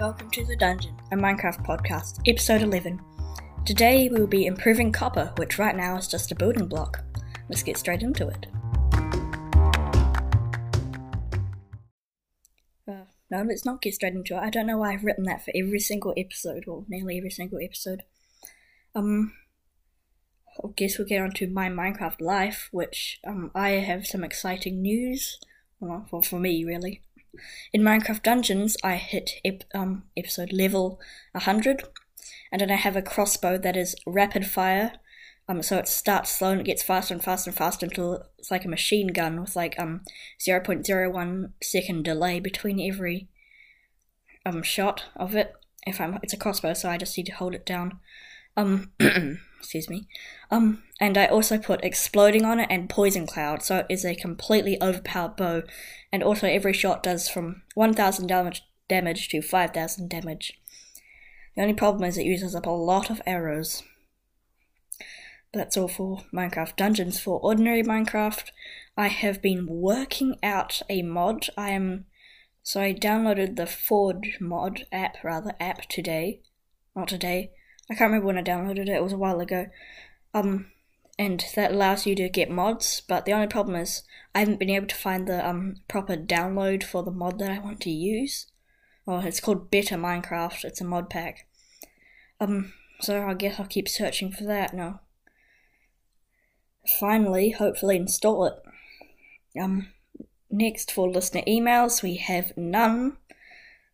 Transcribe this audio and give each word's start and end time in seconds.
welcome 0.00 0.30
to 0.30 0.46
The 0.46 0.56
Dungeon, 0.56 0.96
a 1.12 1.14
Minecraft 1.14 1.62
podcast, 1.62 2.26
episode 2.26 2.62
11. 2.62 2.98
Today 3.66 4.08
we 4.08 4.18
will 4.18 4.26
be 4.26 4.46
improving 4.46 4.92
copper, 4.92 5.30
which 5.36 5.58
right 5.58 5.76
now 5.76 5.98
is 5.98 6.08
just 6.08 6.32
a 6.32 6.34
building 6.34 6.66
block. 6.68 7.04
Let's 7.50 7.62
get 7.62 7.76
straight 7.76 8.00
into 8.00 8.26
it. 8.26 8.46
Uh, 12.88 13.04
no, 13.30 13.42
let's 13.42 13.66
not 13.66 13.82
get 13.82 13.92
straight 13.92 14.14
into 14.14 14.36
it. 14.36 14.40
I 14.40 14.48
don't 14.48 14.66
know 14.66 14.78
why 14.78 14.94
I've 14.94 15.04
written 15.04 15.24
that 15.24 15.44
for 15.44 15.52
every 15.54 15.80
single 15.80 16.14
episode, 16.16 16.64
or 16.66 16.86
nearly 16.88 17.18
every 17.18 17.30
single 17.30 17.58
episode. 17.62 18.04
Um, 18.94 19.34
I 20.64 20.68
guess 20.76 20.96
we'll 20.96 21.08
get 21.08 21.20
on 21.20 21.32
to 21.32 21.46
my 21.46 21.68
Minecraft 21.68 22.22
life, 22.22 22.70
which 22.72 23.20
um, 23.26 23.50
I 23.54 23.72
have 23.72 24.06
some 24.06 24.24
exciting 24.24 24.80
news. 24.80 25.38
Well, 25.78 26.06
for, 26.08 26.22
for 26.22 26.40
me, 26.40 26.64
really. 26.64 27.02
In 27.72 27.82
Minecraft 27.82 28.22
Dungeons, 28.22 28.76
I 28.82 28.96
hit 28.96 29.40
ep- 29.44 29.64
um, 29.74 30.04
episode 30.16 30.52
level 30.52 31.00
100, 31.32 31.84
and 32.50 32.60
then 32.60 32.70
I 32.70 32.76
have 32.76 32.96
a 32.96 33.02
crossbow 33.02 33.58
that 33.58 33.76
is 33.76 33.94
rapid 34.06 34.46
fire. 34.46 34.92
Um, 35.48 35.62
so 35.62 35.78
it 35.78 35.88
starts 35.88 36.30
slow 36.30 36.50
and 36.52 36.60
it 36.60 36.66
gets 36.66 36.82
faster 36.82 37.12
and 37.12 37.22
faster 37.22 37.50
and 37.50 37.56
faster 37.56 37.86
until 37.86 38.24
it's 38.38 38.50
like 38.50 38.64
a 38.64 38.68
machine 38.68 39.08
gun 39.08 39.40
with 39.40 39.56
like 39.56 39.76
um 39.80 40.02
0.01 40.38 41.52
second 41.60 42.04
delay 42.04 42.38
between 42.38 42.80
every 42.80 43.26
um 44.46 44.62
shot 44.62 45.06
of 45.16 45.34
it. 45.34 45.52
If 45.86 46.00
I'm, 46.00 46.20
it's 46.22 46.34
a 46.34 46.36
crossbow, 46.36 46.74
so 46.74 46.88
I 46.88 46.98
just 46.98 47.16
need 47.16 47.26
to 47.26 47.32
hold 47.32 47.54
it 47.54 47.66
down. 47.66 47.98
Um, 48.56 48.92
excuse 49.60 49.88
me. 49.88 50.08
Um, 50.50 50.82
and 50.98 51.16
I 51.16 51.26
also 51.26 51.58
put 51.58 51.84
exploding 51.84 52.44
on 52.44 52.58
it 52.58 52.66
and 52.70 52.90
poison 52.90 53.26
cloud, 53.26 53.62
so 53.62 53.78
it 53.78 53.86
is 53.88 54.04
a 54.04 54.14
completely 54.14 54.76
overpowered 54.82 55.36
bow. 55.36 55.62
And 56.10 56.22
also, 56.22 56.48
every 56.48 56.72
shot 56.72 57.02
does 57.02 57.28
from 57.28 57.62
1,000 57.74 58.26
damage 58.26 58.62
damage 58.88 59.28
to 59.28 59.40
5,000 59.40 60.08
damage. 60.08 60.58
The 61.54 61.62
only 61.62 61.74
problem 61.74 62.04
is 62.04 62.18
it 62.18 62.24
uses 62.24 62.54
up 62.54 62.66
a 62.66 62.70
lot 62.70 63.08
of 63.10 63.22
arrows. 63.24 63.84
But 65.52 65.58
That's 65.58 65.76
all 65.76 65.88
for 65.88 66.22
Minecraft 66.32 66.76
Dungeons. 66.76 67.20
For 67.20 67.38
ordinary 67.40 67.82
Minecraft, 67.82 68.50
I 68.96 69.08
have 69.08 69.40
been 69.40 69.66
working 69.68 70.36
out 70.42 70.82
a 70.88 71.02
mod. 71.02 71.48
I 71.56 71.70
am 71.70 72.06
so 72.62 72.80
I 72.80 72.92
downloaded 72.92 73.56
the 73.56 73.66
Forge 73.66 74.38
mod 74.40 74.86
app, 74.92 75.16
rather 75.24 75.54
app 75.58 75.82
today, 75.88 76.42
not 76.94 77.08
today. 77.08 77.52
I 77.90 77.94
can't 77.94 78.08
remember 78.08 78.26
when 78.26 78.38
I 78.38 78.42
downloaded 78.42 78.88
it. 78.88 78.88
It 78.88 79.02
was 79.02 79.12
a 79.12 79.18
while 79.18 79.40
ago. 79.40 79.66
Um, 80.32 80.70
and 81.18 81.44
that 81.54 81.72
allows 81.72 82.06
you 82.06 82.14
to 82.14 82.28
get 82.28 82.50
mods. 82.50 83.02
But 83.06 83.24
the 83.24 83.32
only 83.32 83.48
problem 83.48 83.76
is 83.76 84.04
I 84.34 84.38
haven't 84.38 84.60
been 84.60 84.70
able 84.70 84.86
to 84.86 84.94
find 84.94 85.26
the 85.26 85.46
um 85.46 85.76
proper 85.88 86.16
download 86.16 86.84
for 86.84 87.02
the 87.02 87.10
mod 87.10 87.38
that 87.40 87.50
I 87.50 87.58
want 87.58 87.80
to 87.82 87.90
use. 87.90 88.46
Well, 89.04 89.20
it's 89.20 89.40
called 89.40 89.70
Better 89.70 89.96
Minecraft. 89.96 90.64
It's 90.64 90.80
a 90.80 90.84
mod 90.84 91.10
pack. 91.10 91.46
Um, 92.40 92.72
so 93.00 93.26
I 93.26 93.34
guess 93.34 93.58
I'll 93.58 93.66
keep 93.66 93.88
searching 93.88 94.30
for 94.30 94.44
that 94.44 94.72
now. 94.72 95.00
Finally, 96.98 97.50
hopefully 97.50 97.96
install 97.96 98.46
it. 98.46 98.54
Um, 99.60 99.88
next 100.50 100.92
for 100.92 101.10
listener 101.10 101.42
emails, 101.46 102.02
we 102.02 102.16
have 102.16 102.56
none. 102.56 103.16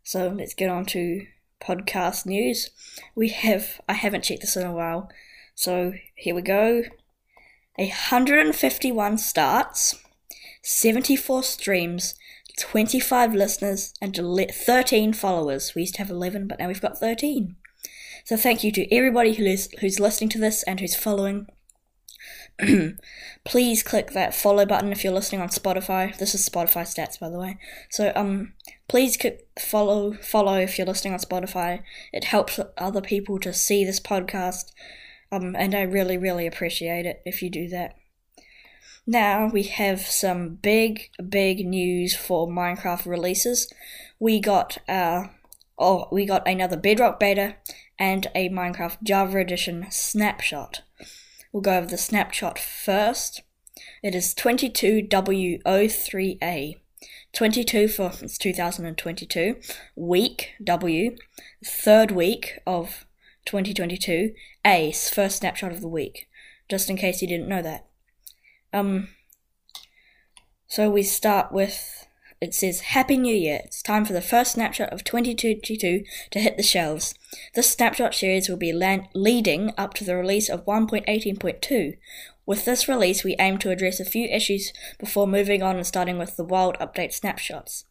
So 0.03 0.29
let's 0.29 0.55
get 0.55 0.71
on 0.71 0.85
to 0.87 1.27
podcast 1.67 2.27
news. 2.27 2.71
We 3.15 3.31
have, 3.31 3.81
I 3.89 3.95
haven't 3.95 4.25
checked 4.25 4.43
this 4.43 4.57
in 4.57 4.67
a 4.67 4.73
while, 4.73 5.11
so 5.55 5.95
here 6.15 6.35
we 6.35 6.43
go. 6.43 6.85
151 7.77 9.19
starts, 9.19 9.95
74 10.63 11.43
streams, 11.43 12.15
25 12.59 13.35
listeners, 13.35 13.93
and 14.01 14.15
13 14.17 15.13
followers. 15.13 15.75
We 15.75 15.83
used 15.83 15.95
to 15.95 16.01
have 16.01 16.11
11, 16.11 16.49
but 16.49 16.59
now 16.59 16.69
we've 16.69 16.81
got 16.81 16.99
13. 16.99 17.57
So 18.25 18.37
thank 18.37 18.65
you 18.65 18.73
to 18.73 18.95
everybody 18.95 19.35
who 19.35 19.45
is, 19.45 19.69
who's 19.81 20.01
listening 20.01 20.31
to 20.31 20.39
this 20.39 20.63
and 20.63 20.81
who's 20.81 20.97
following. 20.97 21.47
please 23.45 23.83
click 23.83 24.13
that 24.13 24.35
follow 24.35 24.65
button 24.65 24.93
if 24.93 25.05
you're 25.05 25.13
listening 25.13 25.41
on 25.41 25.49
Spotify. 25.49 26.17
This 26.17 26.35
is 26.35 26.49
Spotify 26.49 26.83
stats, 26.83 27.19
by 27.19 27.29
the 27.29 27.39
way. 27.39 27.59
So 27.91 28.13
um, 28.17 28.55
please 28.89 29.17
click 29.17 29.47
follow 29.59 30.15
follow 30.15 30.57
if 30.57 30.79
you're 30.79 30.87
listening 30.87 31.13
on 31.13 31.21
Spotify. 31.21 31.83
It 32.13 32.25
helps 32.25 32.59
other 32.79 33.03
people 33.03 33.39
to 33.41 33.53
see 33.53 33.85
this 33.85 34.01
podcast, 34.01 34.73
um, 35.31 35.55
and 35.57 35.75
I 35.75 35.83
really 35.83 36.17
really 36.17 36.47
appreciate 36.47 37.05
it 37.05 37.21
if 37.27 37.43
you 37.43 37.51
do 37.51 37.69
that. 37.69 37.95
Now 39.07 39.51
we 39.53 39.65
have 39.65 40.01
some 40.01 40.55
big 40.57 41.11
big 41.29 41.67
news 41.67 42.17
for 42.17 42.49
Minecraft 42.49 43.05
releases. 43.07 43.71
We 44.19 44.41
got 44.41 44.79
uh 44.89 45.25
oh 45.79 46.09
we 46.11 46.25
got 46.25 46.49
another 46.49 46.79
Bedrock 46.79 47.21
beta 47.21 47.57
and 47.99 48.29
a 48.35 48.49
Minecraft 48.49 49.03
Java 49.03 49.39
Edition 49.39 49.87
snapshot. 49.91 50.83
We'll 51.57 51.63
go 51.63 51.79
over 51.79 51.87
the 51.87 51.97
snapshot 51.97 52.59
first. 52.59 53.41
It 54.03 54.15
is 54.15 54.35
22W03A. 54.35 56.75
22 57.33 57.89
for 57.89 58.11
2022. 58.11 59.57
Week 59.97 60.51
W. 60.63 61.17
Third 61.65 62.11
week 62.11 62.59
of 62.67 63.07
2022. 63.47 64.35
A. 64.67 64.93
First 64.93 65.39
snapshot 65.39 65.73
of 65.73 65.81
the 65.81 65.89
week. 65.89 66.29
Just 66.69 66.91
in 66.91 66.99
case 66.99 67.23
you 67.23 67.29
didn't 67.29 67.49
know 67.49 67.63
that. 67.63 67.87
Um. 68.75 69.09
So 70.67 70.91
we 70.91 71.03
start 71.03 71.53
with 71.53 72.06
it 72.41 72.55
says 72.55 72.81
Happy 72.81 73.17
New 73.17 73.35
Year. 73.35 73.61
It's 73.65 73.83
time 73.83 74.05
for 74.05 74.13
the 74.13 74.21
first 74.21 74.53
snapshot 74.53 74.93
of 74.93 75.05
2022 75.05 76.05
to 76.31 76.39
hit 76.39 76.57
the 76.57 76.63
shelves. 76.63 77.15
This 77.55 77.71
snapshot 77.71 78.15
series 78.15 78.49
will 78.49 78.57
be 78.57 78.73
land- 78.73 79.09
leading 79.15 79.73
up 79.79 79.95
to 79.95 80.05
the 80.05 80.17
release 80.17 80.49
of 80.49 80.67
1.18.2. 80.67 81.97
With 82.45 82.65
this 82.65 82.89
release, 82.89 83.25
we 83.25 83.37
aim 83.39 83.59
to 83.59 83.71
address 83.71 83.99
a 83.99 84.05
few 84.05 84.27
issues 84.29 84.73
before 84.99 85.27
moving 85.27 85.63
on 85.63 85.77
and 85.77 85.87
starting 85.87 86.19
with 86.19 86.37
the 86.37 86.45
wild 86.45 86.77
update 86.79 87.13
snapshots. 87.13 87.85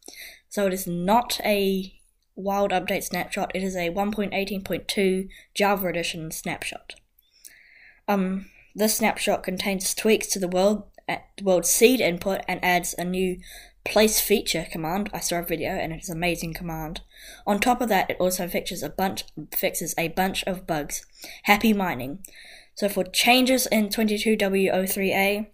So 0.48 0.66
it 0.66 0.72
is 0.72 0.86
not 0.86 1.40
a 1.44 1.92
wild 2.36 2.70
update 2.70 3.02
snapshot, 3.02 3.50
it 3.54 3.62
is 3.62 3.74
a 3.74 3.90
1.18.2 3.90 5.28
Java 5.54 5.88
Edition 5.88 6.30
snapshot. 6.30 6.94
Um, 8.06 8.46
this 8.74 8.96
snapshot 8.96 9.42
contains 9.42 9.94
tweaks 9.94 10.28
to 10.28 10.38
the 10.38 10.48
world 10.48 10.84
world 11.42 11.64
seed 11.64 12.00
input 12.00 12.40
and 12.48 12.64
adds 12.64 12.94
a 12.98 13.04
new 13.04 13.38
place 13.86 14.20
feature 14.20 14.66
command. 14.70 15.10
I 15.12 15.20
saw 15.20 15.38
a 15.38 15.42
video 15.42 15.70
and 15.70 15.92
it's 15.92 16.08
an 16.08 16.16
amazing 16.16 16.54
command. 16.54 17.00
On 17.46 17.58
top 17.58 17.80
of 17.80 17.88
that, 17.88 18.10
it 18.10 18.16
also 18.20 18.48
fixes 18.48 18.82
a 18.82 18.90
bunch 18.90 19.24
fixes 19.54 19.94
a 19.96 20.08
bunch 20.08 20.44
of 20.44 20.66
bugs. 20.66 21.06
Happy 21.44 21.72
mining. 21.72 22.24
So 22.74 22.88
for 22.88 23.04
changes 23.04 23.66
in 23.66 23.88
22W03A, 23.88 25.46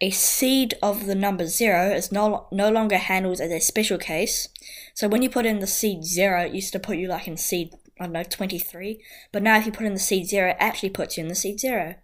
a 0.00 0.10
seed 0.10 0.74
of 0.82 1.06
the 1.06 1.14
number 1.14 1.46
zero 1.46 1.90
is 1.90 2.12
no 2.12 2.46
no 2.52 2.70
longer 2.70 2.98
handled 2.98 3.40
as 3.40 3.50
a 3.50 3.60
special 3.60 3.98
case. 3.98 4.48
So 4.94 5.08
when 5.08 5.22
you 5.22 5.30
put 5.30 5.46
in 5.46 5.60
the 5.60 5.66
seed 5.66 6.04
zero, 6.04 6.42
it 6.42 6.54
used 6.54 6.72
to 6.72 6.78
put 6.78 6.98
you 6.98 7.08
like 7.08 7.26
in 7.26 7.36
seed 7.36 7.72
I 8.00 8.04
don't 8.04 8.12
know 8.12 8.24
23, 8.24 9.00
but 9.32 9.42
now 9.42 9.56
if 9.56 9.66
you 9.66 9.72
put 9.72 9.86
in 9.86 9.94
the 9.94 10.00
seed 10.00 10.26
zero, 10.26 10.50
it 10.50 10.56
actually 10.58 10.90
puts 10.90 11.16
you 11.16 11.22
in 11.22 11.28
the 11.28 11.34
seed 11.34 11.60
zero. 11.60 11.94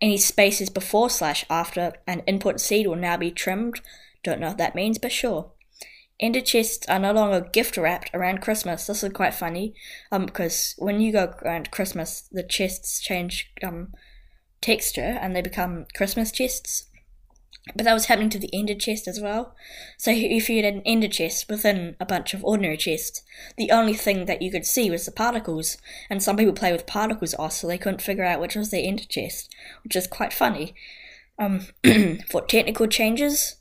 Any 0.00 0.18
spaces 0.18 0.70
before 0.70 1.08
slash 1.08 1.44
after 1.48 1.92
an 2.06 2.20
input 2.26 2.60
seed 2.60 2.86
will 2.86 2.96
now 2.96 3.16
be 3.16 3.30
trimmed 3.30 3.80
don't 4.24 4.40
know 4.40 4.48
what 4.48 4.58
that 4.58 4.74
means, 4.74 4.98
but 4.98 5.12
sure. 5.12 5.52
Ender 6.20 6.40
chests 6.40 6.86
are 6.88 6.98
no 6.98 7.12
longer 7.12 7.48
gift 7.52 7.76
wrapped 7.76 8.10
around 8.14 8.40
Christmas. 8.40 8.86
This 8.86 9.02
is 9.02 9.12
quite 9.12 9.34
funny, 9.34 9.74
um, 10.12 10.26
because 10.26 10.74
when 10.78 11.00
you 11.00 11.12
go 11.12 11.34
around 11.42 11.70
Christmas, 11.70 12.28
the 12.32 12.42
chests 12.42 13.00
change 13.00 13.52
um 13.62 13.92
texture 14.64 15.18
and 15.20 15.36
they 15.36 15.42
become 15.42 15.86
Christmas 15.94 16.32
chests. 16.32 16.86
But 17.74 17.84
that 17.84 17.94
was 17.94 18.06
happening 18.06 18.28
to 18.30 18.38
the 18.38 18.50
ender 18.52 18.74
chest 18.74 19.08
as 19.08 19.20
well. 19.20 19.54
So 19.96 20.10
if 20.10 20.50
you 20.50 20.62
had 20.62 20.74
an 20.74 20.82
ender 20.84 21.08
chest 21.08 21.48
within 21.48 21.96
a 21.98 22.04
bunch 22.04 22.34
of 22.34 22.44
ordinary 22.44 22.76
chests, 22.76 23.22
the 23.56 23.70
only 23.70 23.94
thing 23.94 24.26
that 24.26 24.42
you 24.42 24.50
could 24.50 24.66
see 24.66 24.90
was 24.90 25.06
the 25.06 25.12
particles. 25.12 25.78
And 26.10 26.22
some 26.22 26.36
people 26.36 26.52
play 26.52 26.72
with 26.72 26.86
particles 26.86 27.34
off, 27.34 27.52
so 27.52 27.66
they 27.66 27.78
couldn't 27.78 28.02
figure 28.02 28.24
out 28.24 28.40
which 28.40 28.54
was 28.54 28.70
their 28.70 28.82
ender 28.84 29.04
chest, 29.04 29.54
which 29.82 29.96
is 29.96 30.06
quite 30.06 30.32
funny. 30.32 30.74
Um, 31.38 31.60
for 32.30 32.42
technical 32.42 32.86
changes, 32.86 33.56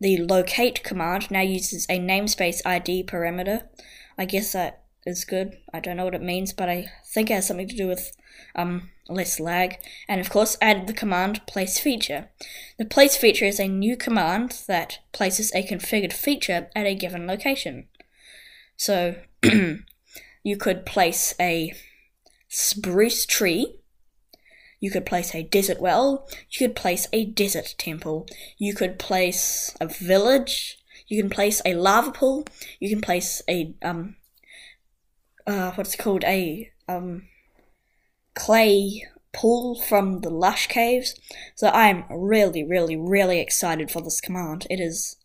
the 0.00 0.18
locate 0.18 0.82
command 0.84 1.30
now 1.30 1.40
uses 1.40 1.86
a 1.88 1.98
namespace 1.98 2.60
ID 2.64 3.04
parameter. 3.04 3.62
I 4.16 4.24
guess 4.24 4.52
that 4.52 4.84
is 5.06 5.24
good. 5.24 5.58
I 5.72 5.80
don't 5.80 5.96
know 5.96 6.04
what 6.04 6.14
it 6.14 6.22
means, 6.22 6.52
but 6.52 6.68
I 6.68 6.90
think 7.04 7.30
it 7.30 7.34
has 7.34 7.46
something 7.46 7.68
to 7.68 7.76
do 7.76 7.88
with 7.88 8.16
um, 8.54 8.90
less 9.08 9.40
lag. 9.40 9.76
And 10.08 10.20
of 10.20 10.30
course, 10.30 10.56
add 10.60 10.86
the 10.86 10.92
command 10.92 11.46
place 11.46 11.78
feature. 11.78 12.28
The 12.78 12.84
place 12.84 13.16
feature 13.16 13.44
is 13.44 13.58
a 13.58 13.68
new 13.68 13.96
command 13.96 14.62
that 14.68 15.00
places 15.12 15.52
a 15.54 15.66
configured 15.66 16.12
feature 16.12 16.68
at 16.74 16.86
a 16.86 16.94
given 16.94 17.26
location. 17.26 17.88
So 18.76 19.16
you 19.42 20.56
could 20.56 20.86
place 20.86 21.34
a 21.40 21.72
spruce 22.48 23.26
tree 23.26 23.77
you 24.80 24.90
could 24.90 25.06
place 25.06 25.34
a 25.34 25.42
desert 25.42 25.80
well. 25.80 26.28
You 26.50 26.66
could 26.66 26.76
place 26.76 27.08
a 27.12 27.24
desert 27.24 27.74
temple. 27.78 28.26
You 28.58 28.74
could 28.74 28.98
place 28.98 29.74
a 29.80 29.86
village. 29.86 30.78
You 31.08 31.20
can 31.20 31.30
place 31.30 31.60
a 31.64 31.74
lava 31.74 32.12
pool. 32.12 32.46
You 32.78 32.88
can 32.88 33.00
place 33.00 33.42
a 33.48 33.74
um 33.82 34.16
uh, 35.46 35.72
what's 35.72 35.94
it 35.94 35.98
called 35.98 36.24
a 36.24 36.70
um 36.88 37.22
clay 38.34 39.04
pool 39.32 39.80
from 39.80 40.20
the 40.20 40.30
lush 40.30 40.68
caves. 40.68 41.14
So 41.54 41.68
I'm 41.68 42.04
really, 42.10 42.62
really, 42.62 42.96
really 42.96 43.40
excited 43.40 43.90
for 43.90 44.00
this 44.02 44.20
command. 44.20 44.66
It 44.70 44.80
is 44.80 45.16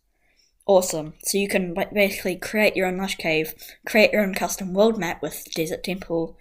awesome. 0.66 1.14
So 1.24 1.38
you 1.38 1.48
can 1.48 1.74
basically 1.92 2.36
create 2.36 2.76
your 2.76 2.86
own 2.86 2.98
lush 2.98 3.16
cave, 3.16 3.54
create 3.86 4.12
your 4.12 4.22
own 4.22 4.34
custom 4.34 4.72
world 4.72 4.98
map 4.98 5.22
with 5.22 5.44
desert 5.54 5.84
temple, 5.84 6.36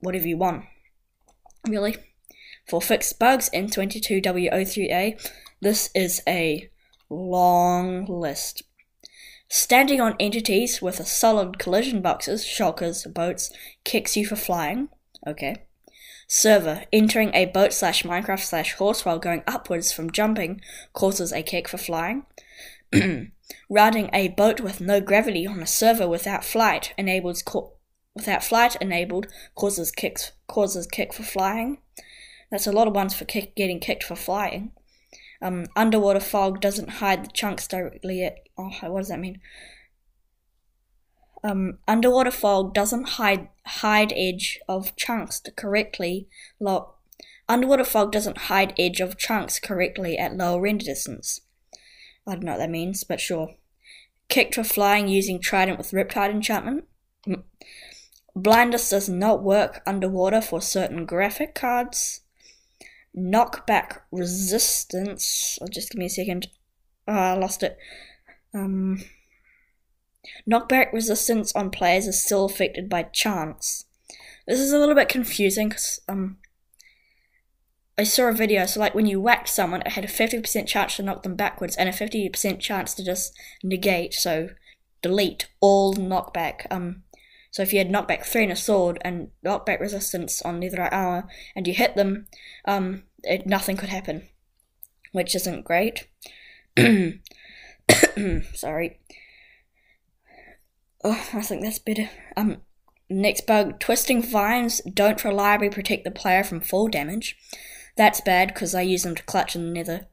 whatever 0.00 0.26
you 0.26 0.36
want. 0.36 0.64
Really. 1.68 1.96
For 2.66 2.82
fixed 2.82 3.18
bugs 3.18 3.48
in 3.52 3.68
22W03A, 3.68 5.30
this 5.60 5.90
is 5.94 6.22
a 6.26 6.68
long 7.08 8.04
list. 8.06 8.62
Standing 9.48 10.00
on 10.00 10.16
entities 10.18 10.82
with 10.82 10.98
a 10.98 11.04
solid 11.04 11.58
collision 11.58 12.02
boxes, 12.02 12.44
shulkers, 12.44 13.12
boats, 13.12 13.52
kicks 13.84 14.16
you 14.16 14.26
for 14.26 14.34
flying. 14.34 14.88
Okay. 15.26 15.66
Server. 16.26 16.82
Entering 16.92 17.30
a 17.34 17.46
boat 17.46 17.72
slash 17.72 18.02
Minecraft 18.02 18.44
slash 18.44 18.74
horse 18.74 19.04
while 19.04 19.20
going 19.20 19.44
upwards 19.46 19.92
from 19.92 20.10
jumping 20.10 20.60
causes 20.92 21.32
a 21.32 21.42
kick 21.42 21.68
for 21.68 21.78
flying. 21.78 22.26
Riding 23.70 24.10
a 24.12 24.28
boat 24.28 24.60
with 24.60 24.80
no 24.80 25.00
gravity 25.00 25.46
on 25.46 25.62
a 25.62 25.66
server 25.66 26.08
without 26.08 26.44
flight 26.44 26.92
enables 26.98 27.42
co- 27.42 27.74
without 28.16 28.42
flight 28.42 28.76
enabled 28.80 29.26
causes 29.54 29.92
kicks 29.92 30.32
causes 30.48 30.88
kick 30.88 31.14
for 31.14 31.22
flying. 31.22 31.78
That's 32.56 32.66
a 32.66 32.72
lot 32.72 32.88
of 32.88 32.94
ones 32.94 33.12
for 33.12 33.26
kick, 33.26 33.54
getting 33.54 33.80
kicked 33.80 34.02
for 34.02 34.16
flying. 34.16 34.72
Um, 35.42 35.66
underwater 35.76 36.20
fog 36.20 36.58
doesn't 36.62 36.88
hide 36.88 37.26
the 37.26 37.30
chunks 37.34 37.68
directly 37.68 38.24
at. 38.24 38.36
Oh, 38.56 38.70
what 38.88 39.00
does 39.00 39.10
that 39.10 39.20
mean? 39.20 39.42
Um, 41.44 41.76
underwater 41.86 42.30
fog 42.30 42.72
doesn't 42.72 43.10
hide 43.10 43.48
hide 43.66 44.14
edge 44.16 44.58
of 44.66 44.96
chunks 44.96 45.42
correctly. 45.54 46.28
Low, 46.58 46.94
underwater 47.46 47.84
fog 47.84 48.10
doesn't 48.10 48.38
hide 48.48 48.72
edge 48.78 49.00
of 49.00 49.18
chunks 49.18 49.60
correctly 49.60 50.16
at 50.16 50.34
lower 50.34 50.58
render 50.58 50.86
distance. 50.86 51.42
I 52.26 52.36
don't 52.36 52.44
know 52.44 52.52
what 52.52 52.58
that 52.60 52.70
means, 52.70 53.04
but 53.04 53.20
sure. 53.20 53.56
Kicked 54.30 54.54
for 54.54 54.64
flying 54.64 55.08
using 55.08 55.42
trident 55.42 55.76
with 55.76 55.90
riptide 55.90 56.30
enchantment. 56.30 56.86
Mm. 57.28 57.42
Blindness 58.34 58.88
does 58.88 59.10
not 59.10 59.42
work 59.42 59.82
underwater 59.86 60.40
for 60.40 60.62
certain 60.62 61.04
graphic 61.04 61.54
cards. 61.54 62.22
Knockback 63.16 64.00
resistance. 64.12 65.58
Oh, 65.60 65.66
just 65.70 65.90
give 65.90 65.98
me 65.98 66.06
a 66.06 66.10
second. 66.10 66.48
Oh, 67.08 67.12
I 67.12 67.34
lost 67.34 67.62
it. 67.62 67.78
Um, 68.52 69.02
knockback 70.48 70.92
resistance 70.92 71.54
on 71.54 71.70
players 71.70 72.06
is 72.06 72.22
still 72.22 72.44
affected 72.44 72.88
by 72.88 73.04
chance. 73.04 73.84
This 74.46 74.60
is 74.60 74.72
a 74.72 74.78
little 74.78 74.94
bit 74.94 75.08
confusing 75.08 75.70
because 75.70 76.00
um, 76.08 76.38
I 77.98 78.04
saw 78.04 78.28
a 78.28 78.32
video, 78.32 78.66
so 78.66 78.80
like 78.80 78.94
when 78.94 79.06
you 79.06 79.20
whacked 79.20 79.48
someone, 79.48 79.80
it 79.80 79.92
had 79.92 80.04
a 80.04 80.08
50% 80.08 80.66
chance 80.66 80.96
to 80.96 81.02
knock 81.02 81.22
them 81.22 81.34
backwards 81.34 81.76
and 81.76 81.88
a 81.88 81.92
50% 81.92 82.60
chance 82.60 82.94
to 82.94 83.04
just 83.04 83.32
negate, 83.62 84.14
so 84.14 84.50
delete 85.02 85.48
all 85.60 85.94
knockback. 85.94 86.66
Um, 86.70 87.02
so 87.56 87.62
if 87.62 87.72
you 87.72 87.78
had 87.78 87.88
knockback 87.88 88.26
3 88.26 88.42
and 88.42 88.52
a 88.52 88.56
sword 88.56 88.98
and 89.00 89.30
knockback 89.42 89.80
resistance 89.80 90.42
on 90.42 90.60
netherite 90.60 90.92
armor 90.92 91.26
and 91.54 91.66
you 91.66 91.72
hit 91.72 91.96
them, 91.96 92.26
um, 92.66 93.04
it, 93.22 93.46
nothing 93.46 93.78
could 93.78 93.88
happen, 93.88 94.28
which 95.12 95.34
isn't 95.34 95.64
great. 95.64 96.06
Sorry. 98.52 99.00
Oh, 101.02 101.28
I 101.32 101.40
think 101.40 101.62
that's 101.62 101.78
better. 101.78 102.10
Um, 102.36 102.58
next 103.08 103.46
bug: 103.46 103.80
twisting 103.80 104.22
vines 104.22 104.82
don't 104.82 105.24
reliably 105.24 105.70
protect 105.70 106.04
the 106.04 106.10
player 106.10 106.44
from 106.44 106.60
fall 106.60 106.88
damage. 106.88 107.38
That's 107.96 108.20
bad 108.20 108.48
because 108.48 108.74
I 108.74 108.82
use 108.82 109.02
them 109.02 109.14
to 109.14 109.22
clutch 109.22 109.56
in 109.56 109.64
the 109.64 109.72
nether. 109.72 110.08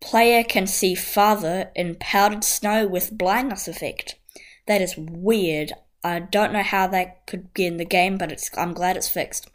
Player 0.00 0.42
can 0.42 0.66
see 0.66 0.94
farther 0.94 1.70
in 1.74 1.96
powdered 1.96 2.44
snow 2.44 2.86
with 2.86 3.18
blindness 3.18 3.68
effect. 3.68 4.14
That 4.66 4.80
is 4.80 4.96
weird. 4.96 5.74
I 6.06 6.20
don't 6.20 6.52
know 6.52 6.62
how 6.62 6.86
that 6.86 7.26
could 7.26 7.52
be 7.52 7.66
in 7.66 7.78
the 7.78 7.84
game, 7.84 8.16
but 8.16 8.30
it's 8.30 8.48
I'm 8.56 8.74
glad 8.74 8.96
it's 8.96 9.08
fixed. 9.08 9.50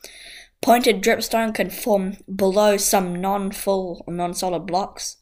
Pointed 0.62 1.02
dripstone 1.02 1.56
can 1.56 1.70
form 1.70 2.18
below 2.34 2.76
some 2.76 3.22
non-full 3.22 4.04
or 4.06 4.14
non-solid 4.14 4.66
blocks. 4.66 5.18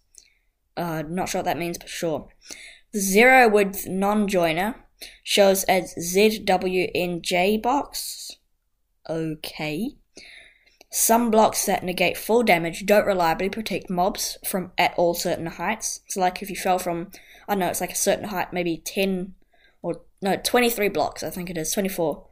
Uh, 0.75 1.03
not 1.07 1.29
sure 1.29 1.39
what 1.39 1.45
that 1.45 1.59
means, 1.59 1.77
but 1.77 1.87
sure. 1.87 2.29
The 2.93 2.99
zero 2.99 3.47
width 3.47 3.87
non-joiner 3.87 4.75
shows 5.23 5.63
as 5.65 5.93
ZWNJ 5.95 7.61
box. 7.61 8.31
Okay. 9.07 9.91
Some 10.89 11.29
blocks 11.29 11.63
that 11.67 11.83
negate 11.83 12.17
full 12.17 12.41
damage 12.41 12.87
don't 12.87 13.05
reliably 13.05 13.49
protect 13.49 13.87
mobs 13.89 14.39
from 14.47 14.71
at 14.79 14.95
all 14.97 15.13
certain 15.13 15.45
heights. 15.45 16.01
So, 16.07 16.19
like 16.21 16.41
if 16.41 16.49
you 16.49 16.55
fell 16.55 16.79
from, 16.79 17.11
I 17.47 17.53
don't 17.53 17.59
know, 17.59 17.67
it's 17.67 17.81
like 17.81 17.91
a 17.91 17.95
certain 17.95 18.29
height, 18.29 18.51
maybe 18.51 18.77
10 18.77 19.35
or 19.38 19.38
no, 20.21 20.38
23 20.38 20.89
blocks, 20.89 21.24
I 21.24 21.30
think 21.30 21.50
it 21.50 21.57
is, 21.57 21.71
24. 21.74 22.25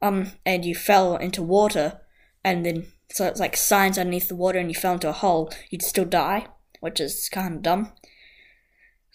Um, 0.00 0.32
and 0.44 0.64
you 0.64 0.74
fell 0.74 1.16
into 1.16 1.42
water, 1.42 2.00
and 2.44 2.66
then, 2.66 2.86
so 3.10 3.26
it's 3.26 3.40
like 3.40 3.56
signs 3.56 3.98
underneath 3.98 4.28
the 4.28 4.34
water, 4.34 4.58
and 4.58 4.68
you 4.68 4.74
fell 4.74 4.94
into 4.94 5.08
a 5.08 5.12
hole, 5.12 5.52
you'd 5.70 5.82
still 5.82 6.04
die, 6.04 6.46
which 6.80 7.00
is 7.00 7.28
kind 7.28 7.56
of 7.56 7.62
dumb. 7.62 7.92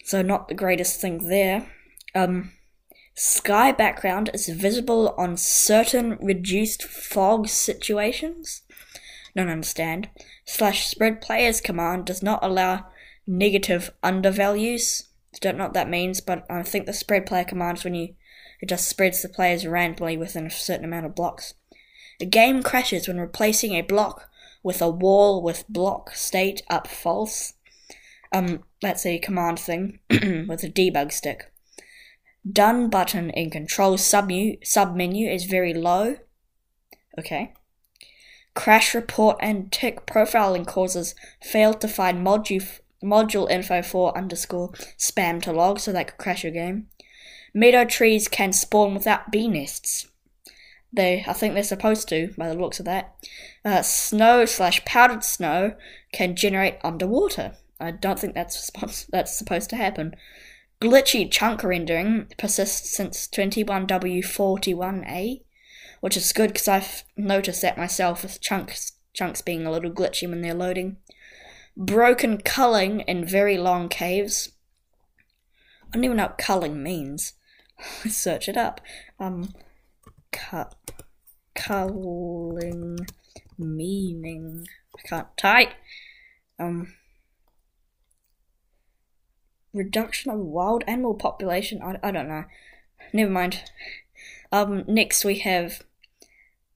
So, 0.04 0.22
not 0.22 0.48
the 0.48 0.54
greatest 0.54 1.00
thing 1.00 1.28
there. 1.28 1.70
Um, 2.14 2.52
sky 3.14 3.72
background 3.72 4.30
is 4.32 4.48
visible 4.48 5.14
on 5.18 5.36
certain 5.36 6.16
reduced 6.20 6.84
fog 6.84 7.48
situations 7.48 8.62
don't 9.38 9.48
understand. 9.48 10.08
Slash 10.44 10.86
spread 10.86 11.20
players 11.20 11.60
command 11.60 12.06
does 12.06 12.22
not 12.22 12.40
allow 12.42 12.86
negative 13.26 13.90
undervalues. 14.02 15.08
Don't 15.40 15.56
know 15.56 15.64
what 15.64 15.74
that 15.74 15.88
means, 15.88 16.20
but 16.20 16.44
I 16.50 16.62
think 16.62 16.86
the 16.86 16.92
spread 16.92 17.24
player 17.24 17.44
command 17.44 17.78
is 17.78 17.84
when 17.84 17.94
you 17.94 18.14
it 18.60 18.68
just 18.68 18.88
spreads 18.88 19.22
the 19.22 19.28
players 19.28 19.66
randomly 19.66 20.16
within 20.16 20.46
a 20.46 20.50
certain 20.50 20.84
amount 20.84 21.06
of 21.06 21.14
blocks. 21.14 21.54
The 22.18 22.26
game 22.26 22.62
crashes 22.62 23.06
when 23.06 23.20
replacing 23.20 23.74
a 23.74 23.82
block 23.82 24.28
with 24.62 24.82
a 24.82 24.90
wall 24.90 25.42
with 25.42 25.68
block 25.68 26.14
state 26.14 26.62
up 26.68 26.86
false. 26.86 27.54
Um, 28.32 28.64
that's 28.82 29.06
a 29.06 29.18
command 29.18 29.58
thing 29.58 30.00
with 30.10 30.64
a 30.64 30.68
debug 30.68 31.12
stick. 31.12 31.52
Done 32.50 32.88
button 32.88 33.30
in 33.30 33.50
control 33.50 33.96
submenu 33.96 34.60
submenu 34.62 35.32
is 35.32 35.44
very 35.44 35.74
low. 35.74 36.16
Okay. 37.18 37.52
Crash 38.54 38.94
report 38.94 39.38
and 39.40 39.70
tick 39.70 40.06
profiling 40.06 40.66
causes 40.66 41.14
failed 41.42 41.80
to 41.80 41.88
find 41.88 42.26
module, 42.26 42.80
module 43.02 43.48
info 43.50 43.82
for 43.82 44.16
underscore 44.16 44.70
spam 44.98 45.40
to 45.42 45.52
log, 45.52 45.78
so 45.78 45.92
that 45.92 46.08
could 46.08 46.18
crash 46.18 46.42
your 46.42 46.52
game. 46.52 46.88
Meadow 47.58 47.84
trees 47.84 48.28
can 48.28 48.52
spawn 48.52 48.94
without 48.94 49.32
bee 49.32 49.48
nests. 49.48 50.06
They, 50.92 51.24
I 51.26 51.32
think 51.32 51.54
they're 51.54 51.62
supposed 51.62 52.08
to, 52.10 52.34
by 52.36 52.48
the 52.48 52.54
looks 52.54 52.78
of 52.78 52.84
that. 52.86 53.16
Uh, 53.64 53.82
snow 53.82 54.44
slash 54.44 54.84
powdered 54.84 55.24
snow 55.24 55.74
can 56.12 56.36
generate 56.36 56.78
underwater. 56.84 57.56
I 57.80 57.90
don't 57.90 58.18
think 58.18 58.34
that's 58.34 58.70
that's 59.10 59.36
supposed 59.36 59.70
to 59.70 59.76
happen. 59.76 60.14
Glitchy 60.80 61.28
chunk 61.30 61.64
rendering 61.64 62.28
persists 62.38 62.96
since 62.96 63.26
21W41A 63.28 65.40
which 66.00 66.16
is 66.16 66.32
good 66.32 66.52
because 66.52 66.68
I've 66.68 67.04
noticed 67.16 67.62
that 67.62 67.78
myself 67.78 68.22
with 68.22 68.40
chunks 68.40 68.92
chunks 69.12 69.42
being 69.42 69.66
a 69.66 69.70
little 69.70 69.90
glitchy 69.90 70.28
when 70.28 70.42
they're 70.42 70.54
loading. 70.54 70.98
Broken 71.76 72.38
culling 72.38 73.00
in 73.00 73.24
very 73.24 73.58
long 73.58 73.88
caves. 73.88 74.52
I 75.88 75.96
don't 75.96 76.04
even 76.04 76.18
know 76.18 76.24
what 76.24 76.38
culling 76.38 76.82
means. 76.82 77.34
Search 78.08 78.48
it 78.48 78.56
up. 78.56 78.80
Um, 79.18 79.54
cut 80.32 80.74
culling 81.54 82.98
meaning. 83.58 84.66
I 84.96 85.08
can't 85.08 85.36
type. 85.36 85.72
Um, 86.58 86.94
reduction 89.72 90.30
of 90.30 90.38
wild 90.38 90.84
animal 90.86 91.14
population. 91.14 91.80
I, 91.82 91.96
I 92.02 92.10
don't 92.10 92.28
know. 92.28 92.44
Never 93.12 93.30
mind. 93.30 93.62
Um, 94.50 94.84
next 94.86 95.24
we 95.24 95.38
have 95.40 95.82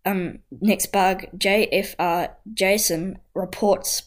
um, 0.05 0.41
next 0.51 0.87
bug, 0.87 1.27
JFR 1.37 2.31
JSON 2.53 3.17
reports 3.35 4.05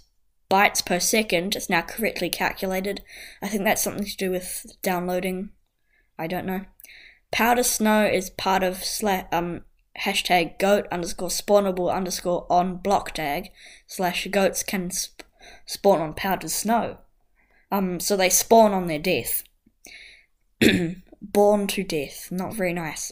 bytes 0.49 0.85
per 0.85 0.99
second 0.99 1.55
It's 1.55 1.69
now 1.69 1.81
correctly 1.81 2.29
calculated. 2.29 3.01
I 3.41 3.47
think 3.47 3.63
that's 3.63 3.81
something 3.81 4.05
to 4.05 4.17
do 4.17 4.31
with 4.31 4.77
downloading. 4.81 5.49
I 6.17 6.27
don't 6.27 6.45
know. 6.45 6.61
Powder 7.35 7.63
snow 7.63 8.05
is 8.05 8.29
part 8.29 8.63
of 8.63 8.75
sla- 8.75 9.27
um, 9.33 9.65
hashtag 9.99 10.57
goat 10.57 10.87
underscore 10.89 11.27
spawnable 11.27 11.93
underscore 11.93 12.47
on 12.49 12.77
block 12.77 13.11
tag 13.11 13.49
slash 13.87 14.25
goats 14.31 14.63
can 14.63 14.89
sp- 14.95 15.27
spawn 15.65 15.99
on 15.99 16.13
powdered 16.13 16.49
snow. 16.49 16.99
Um, 17.69 17.99
so 17.99 18.15
they 18.15 18.29
spawn 18.29 18.71
on 18.71 18.87
their 18.87 18.99
death. 18.99 19.43
Born 21.21 21.67
to 21.67 21.83
death. 21.83 22.31
Not 22.31 22.53
very 22.53 22.71
nice. 22.71 23.11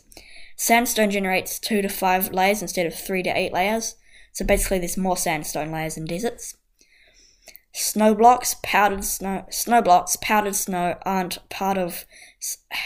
Sandstone 0.55 1.11
generates 1.11 1.59
two 1.59 1.81
to 1.81 1.89
five 1.89 2.31
layers 2.31 2.61
instead 2.61 2.85
of 2.85 2.95
three 2.95 3.23
to 3.23 3.37
eight 3.37 3.51
layers. 3.51 3.95
So 4.31 4.45
basically, 4.45 4.79
there's 4.79 4.95
more 4.95 5.17
sandstone 5.17 5.69
layers 5.69 5.97
in 5.97 6.05
deserts. 6.05 6.55
Snow 7.75 8.13
blocks, 8.13 8.55
powdered 8.61 9.03
snow, 9.03 9.45
snow 9.49 9.81
blocks, 9.81 10.15
powdered 10.17 10.55
snow 10.55 10.95
aren't 11.01 11.47
part 11.49 11.75
of 11.75 12.05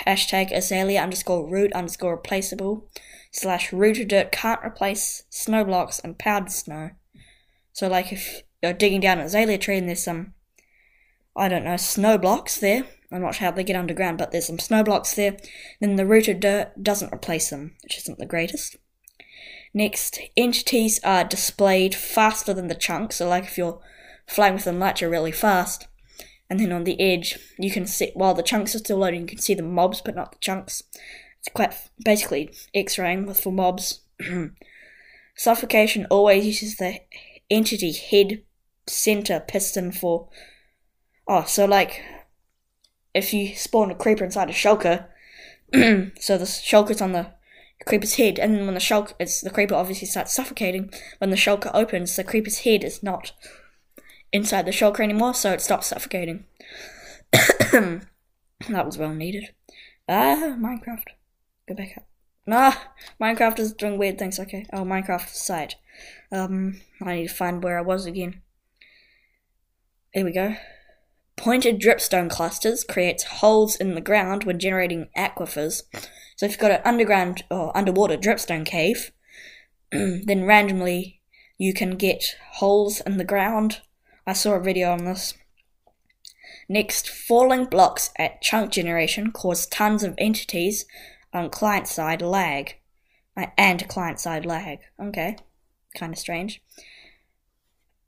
hashtag 0.05 0.55
azalea 0.55 1.01
underscore 1.01 1.45
root 1.45 1.73
underscore 1.73 2.15
replaceable 2.15 2.89
slash 3.29 3.73
rooted 3.73 4.07
dirt 4.07 4.31
can't 4.31 4.63
replace 4.63 5.23
snow 5.29 5.65
blocks 5.65 5.99
and 5.99 6.17
powdered 6.17 6.51
snow. 6.51 6.91
So, 7.73 7.89
like, 7.89 8.13
if 8.13 8.43
you're 8.63 8.71
digging 8.71 9.01
down 9.01 9.19
an 9.19 9.25
azalea 9.25 9.57
tree 9.57 9.77
and 9.77 9.89
there's 9.89 10.03
some, 10.03 10.33
I 11.35 11.49
don't 11.49 11.65
know, 11.65 11.75
snow 11.75 12.17
blocks 12.17 12.57
there, 12.57 12.85
I'm 13.11 13.21
not 13.21 13.35
sure 13.35 13.45
how 13.45 13.51
they 13.51 13.65
get 13.65 13.75
underground, 13.75 14.17
but 14.17 14.31
there's 14.31 14.47
some 14.47 14.57
snow 14.57 14.83
blocks 14.83 15.13
there, 15.13 15.35
then 15.81 15.97
the 15.97 16.05
rooted 16.05 16.39
dirt 16.39 16.81
doesn't 16.81 17.13
replace 17.13 17.49
them, 17.49 17.75
which 17.83 17.97
isn't 17.97 18.19
the 18.19 18.25
greatest. 18.25 18.77
Next, 19.73 20.17
entities 20.37 21.01
are 21.03 21.25
displayed 21.25 21.93
faster 21.93 22.53
than 22.53 22.69
the 22.69 22.73
chunks, 22.73 23.17
so, 23.17 23.27
like, 23.27 23.43
if 23.43 23.57
you're 23.57 23.81
flying 24.27 24.53
with 24.53 24.65
the 24.65 24.71
Elytra 24.71 25.09
really 25.09 25.31
fast, 25.31 25.87
and 26.49 26.59
then 26.59 26.71
on 26.71 26.83
the 26.83 26.99
edge, 26.99 27.37
you 27.57 27.71
can 27.71 27.85
see, 27.85 28.11
while 28.13 28.33
the 28.33 28.43
chunks 28.43 28.75
are 28.75 28.79
still 28.79 28.97
loading, 28.97 29.21
you 29.21 29.27
can 29.27 29.37
see 29.37 29.53
the 29.53 29.63
mobs, 29.63 30.01
but 30.01 30.15
not 30.15 30.31
the 30.31 30.37
chunks. 30.39 30.83
It's 31.39 31.49
quite 31.53 31.73
basically 32.03 32.53
X-raying 32.73 33.33
for 33.33 33.51
mobs. 33.51 34.01
Suffocation 35.35 36.07
always 36.09 36.45
uses 36.45 36.77
the 36.77 36.99
entity 37.49 37.93
head 37.93 38.43
center 38.87 39.39
piston 39.39 39.91
for. 39.91 40.29
Oh, 41.27 41.43
so 41.43 41.65
like 41.65 42.01
if 43.13 43.33
you 43.33 43.55
spawn 43.55 43.91
a 43.91 43.95
creeper 43.95 44.23
inside 44.23 44.49
a 44.49 44.53
shulker, 44.53 45.07
so 46.19 46.37
the 46.37 46.45
shulker's 46.45 47.01
on 47.01 47.11
the 47.11 47.31
creeper's 47.85 48.15
head, 48.15 48.39
and 48.39 48.55
then 48.55 48.65
when 48.65 48.73
the 48.73 48.79
shulker, 48.79 49.13
it's 49.19 49.41
the 49.41 49.49
creeper 49.49 49.75
obviously 49.75 50.07
starts 50.07 50.33
suffocating. 50.33 50.91
When 51.17 51.29
the 51.29 51.35
shulker 51.35 51.71
opens, 51.73 52.15
the 52.15 52.23
creeper's 52.23 52.59
head 52.59 52.83
is 52.83 53.03
not 53.03 53.33
inside 54.31 54.65
the 54.65 54.71
shulker 54.71 55.01
anymore, 55.01 55.33
so 55.33 55.51
it 55.51 55.61
stops 55.61 55.87
suffocating. 55.87 56.45
that 57.31 58.01
was 58.69 58.97
well 58.97 59.13
needed. 59.13 59.49
Ah, 60.07 60.55
Minecraft. 60.57 61.09
Go 61.67 61.75
back 61.75 61.93
up. 61.97 62.07
Nah, 62.45 62.73
Minecraft 63.21 63.59
is 63.59 63.73
doing 63.73 63.97
weird 63.97 64.17
things. 64.17 64.39
Okay. 64.39 64.65
Oh, 64.71 64.83
Minecraft 64.83 65.29
site. 65.29 65.75
Um, 66.31 66.79
I 67.01 67.15
need 67.15 67.27
to 67.27 67.33
find 67.33 67.63
where 67.63 67.77
I 67.77 67.81
was 67.81 68.05
again. 68.05 68.41
Here 70.13 70.23
we 70.23 70.31
go. 70.31 70.55
Pointed 71.35 71.79
dripstone 71.79 72.29
clusters 72.29 72.83
creates 72.83 73.23
holes 73.23 73.75
in 73.75 73.93
the 73.93 74.01
ground 74.01 74.45
when 74.45 74.59
generating 74.59 75.09
aquifers. 75.15 75.83
So 76.35 76.45
if 76.45 76.53
you've 76.53 76.59
got 76.59 76.71
an 76.71 76.81
underground 76.85 77.43
or 77.51 77.75
underwater 77.77 78.17
dripstone 78.17 78.65
cave, 78.65 79.11
then 79.91 80.45
randomly 80.45 81.21
you 81.57 81.73
can 81.73 81.91
get 81.91 82.35
holes 82.53 83.01
in 83.01 83.17
the 83.17 83.23
ground. 83.23 83.81
I 84.27 84.33
saw 84.33 84.55
a 84.55 84.59
video 84.59 84.91
on 84.91 85.05
this. 85.05 85.33
Next, 86.67 87.07
falling 87.07 87.63
blocks 87.65 88.11
at 88.19 88.41
chunk 88.41 88.73
generation 88.73 89.31
cause 89.31 89.65
tons 89.65 90.03
of 90.03 90.15
entities 90.17 90.85
on 91.33 91.49
client 91.49 91.87
side 91.87 92.21
lag. 92.21 92.75
Uh, 93.37 93.47
and 93.57 93.87
client 93.87 94.19
side 94.19 94.45
lag. 94.45 94.79
Okay. 95.01 95.37
Kind 95.97 96.11
of 96.13 96.19
strange. 96.19 96.61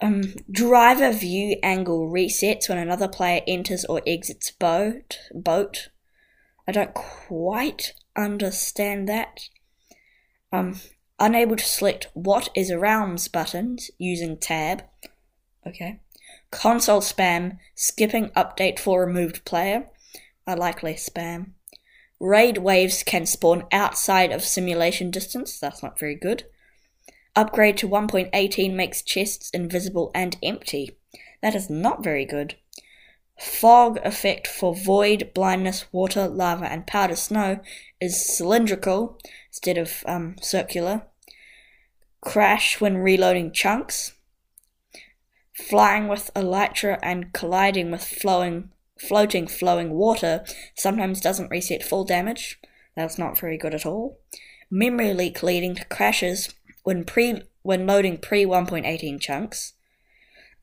Um, 0.02 0.34
driver 0.52 1.14
view 1.14 1.58
angle 1.64 2.10
resets 2.10 2.68
when 2.68 2.78
another 2.78 3.08
player 3.08 3.42
enters 3.48 3.86
or 3.86 4.02
exits 4.06 4.52
boat. 4.52 5.20
Boat. 5.34 5.88
I 6.68 6.74
don't 6.74 6.94
quite 6.94 7.94
understand 8.18 9.08
that. 9.08 9.48
Um, 10.52 10.82
unable 11.18 11.56
to 11.56 11.64
select 11.64 12.10
what 12.14 12.50
is 12.56 12.74
realms 12.74 13.30
buttons 13.30 13.90
using 13.98 14.38
tab. 14.38 14.84
Okay. 15.66 16.02
Console 16.52 17.02
spam, 17.02 17.58
skipping 17.76 18.30
update 18.30 18.80
for 18.80 19.06
removed 19.06 19.46
player. 19.46 19.88
I 20.48 20.56
like 20.56 20.84
less 20.84 21.08
spam. 21.08 21.52
Raid 22.20 22.58
waves 22.58 23.04
can 23.04 23.26
spawn 23.26 23.66
outside 23.72 24.32
of 24.32 24.44
simulation 24.44 25.12
distance. 25.12 25.60
That's 25.60 25.84
not 25.84 26.00
very 26.00 26.16
good. 26.16 26.46
Upgrade 27.36 27.78
to 27.78 27.88
1.18 27.88 28.74
makes 28.74 29.02
chests 29.02 29.50
invisible 29.52 30.12
and 30.14 30.38
empty. 30.44 30.98
That 31.42 31.56
is 31.56 31.70
not 31.70 32.04
very 32.04 32.26
good. 32.26 32.56
Fog 33.40 34.00
effect 34.04 34.48
for 34.48 34.76
void, 34.76 35.32
blindness, 35.34 35.86
water, 35.94 36.28
lava, 36.28 36.66
and 36.66 36.86
powder 36.86 37.16
snow 37.16 37.62
is 38.02 38.26
cylindrical 38.26 39.18
instead 39.48 39.78
of 39.78 40.04
um, 40.06 40.36
circular. 40.42 41.04
Crash 42.20 42.82
when 42.82 42.98
reloading 42.98 43.54
chunks. 43.54 44.12
Flying 45.68 46.08
with 46.08 46.32
elytra 46.36 47.00
and 47.04 47.34
colliding 47.34 47.92
with 47.92 48.04
flowing 48.04 48.70
floating 48.98 49.48
flowing 49.48 49.92
water 49.92 50.44
sometimes 50.76 51.22
doesn't 51.22 51.50
reset 51.50 51.84
full 51.84 52.04
damage. 52.04 52.60
That's 52.96 53.18
not 53.18 53.38
very 53.38 53.58
good 53.58 53.74
at 53.74 53.86
all. 53.86 54.20
Memory 54.70 55.14
leak 55.14 55.42
leading 55.42 55.76
to 55.76 55.86
crashes 55.86 56.54
when 56.84 57.04
pre 57.04 57.44
when 57.62 57.86
loading 57.86 58.18
pre 58.18 58.46
1.18 58.46 59.20
chunks. 59.20 59.74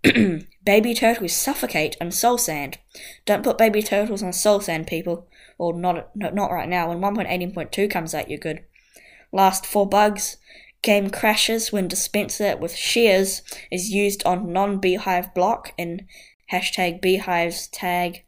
baby 0.65 0.95
turtles 0.95 1.33
suffocate 1.33 1.97
on 2.00 2.11
soul 2.11 2.38
sand. 2.38 2.79
Don't 3.25 3.43
put 3.43 3.59
baby 3.59 3.83
turtles 3.83 4.23
on 4.23 4.33
soul 4.33 4.61
sand, 4.61 4.87
people. 4.87 5.26
Or 5.59 5.73
not, 5.73 6.15
not, 6.15 6.35
not 6.35 6.50
right 6.50 6.69
now. 6.69 6.88
When 6.88 7.00
1.18.2 7.00 7.91
comes 7.91 8.15
out, 8.15 8.29
you're 8.29 8.38
good. 8.38 8.65
Last 9.33 9.65
four 9.65 9.88
bugs. 9.88 10.37
Game 10.83 11.11
crashes 11.11 11.73
when 11.73 11.88
dispenser 11.88 12.56
with 12.56 12.75
shears 12.75 13.42
is 13.71 13.90
used 13.90 14.25
on 14.25 14.52
non-beehive 14.52 15.35
block 15.35 15.73
in 15.76 16.06
hashtag 16.52 17.00
beehives 17.00 17.68
tag 17.68 18.23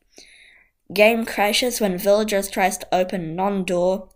Game 0.93 1.27
crashes 1.27 1.81
when 1.81 1.99
villagers 1.99 2.49
tries 2.49 2.79
to 2.79 2.89
open 2.95 3.37
non-door, 3.37 4.09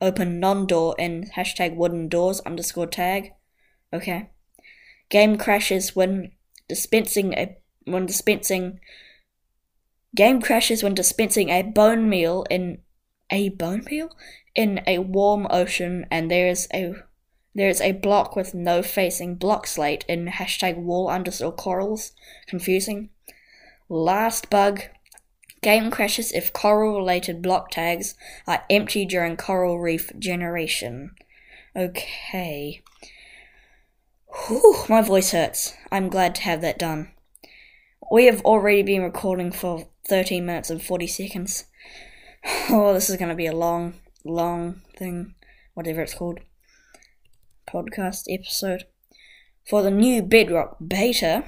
open 0.00 0.40
non-door 0.40 0.96
in 0.98 1.30
hashtag 1.36 1.76
wooden 1.76 2.08
doors 2.08 2.40
underscore 2.40 2.88
tag. 2.88 3.32
Okay. 3.92 4.30
Game 5.10 5.38
crashes 5.38 5.94
when 5.94 6.32
dispensing 6.68 7.34
a 7.34 7.56
when 7.84 8.04
dispensing. 8.04 8.80
Game 10.16 10.42
crashes 10.42 10.82
when 10.82 10.94
dispensing 10.94 11.50
a 11.50 11.62
bone 11.62 12.08
meal 12.08 12.44
in 12.50 12.78
a 13.30 13.50
bone 13.50 13.84
meal 13.88 14.10
in 14.56 14.80
a 14.88 14.98
warm 14.98 15.46
ocean, 15.50 16.04
and 16.10 16.28
there 16.28 16.48
is 16.48 16.66
a 16.74 16.94
there 17.58 17.68
is 17.68 17.80
a 17.80 17.92
block 17.92 18.36
with 18.36 18.54
no 18.54 18.82
facing 18.82 19.34
block 19.34 19.66
slate 19.66 20.04
in 20.08 20.26
hashtag 20.26 20.76
wall 20.76 21.08
underscore 21.08 21.52
corals. 21.52 22.12
Confusing. 22.46 23.10
Last 23.88 24.48
bug 24.48 24.82
Game 25.60 25.90
crashes 25.90 26.32
if 26.32 26.52
coral 26.52 26.96
related 26.96 27.42
block 27.42 27.70
tags 27.70 28.14
are 28.46 28.64
empty 28.70 29.04
during 29.04 29.36
coral 29.36 29.80
reef 29.80 30.12
generation. 30.18 31.16
Okay. 31.74 32.82
Whew, 34.46 34.84
my 34.88 35.02
voice 35.02 35.32
hurts. 35.32 35.74
I'm 35.90 36.08
glad 36.08 36.36
to 36.36 36.42
have 36.42 36.60
that 36.60 36.78
done. 36.78 37.10
We 38.10 38.26
have 38.26 38.40
already 38.42 38.82
been 38.82 39.02
recording 39.02 39.50
for 39.50 39.88
13 40.08 40.46
minutes 40.46 40.70
and 40.70 40.82
40 40.82 41.06
seconds. 41.06 41.64
Oh, 42.70 42.94
this 42.94 43.10
is 43.10 43.16
going 43.16 43.30
to 43.30 43.34
be 43.34 43.46
a 43.46 43.56
long, 43.56 43.94
long 44.24 44.82
thing, 44.96 45.34
whatever 45.74 46.02
it's 46.02 46.14
called. 46.14 46.38
Podcast 47.68 48.24
episode. 48.28 48.84
For 49.68 49.82
the 49.82 49.90
new 49.90 50.22
Bedrock 50.22 50.78
beta, 50.84 51.44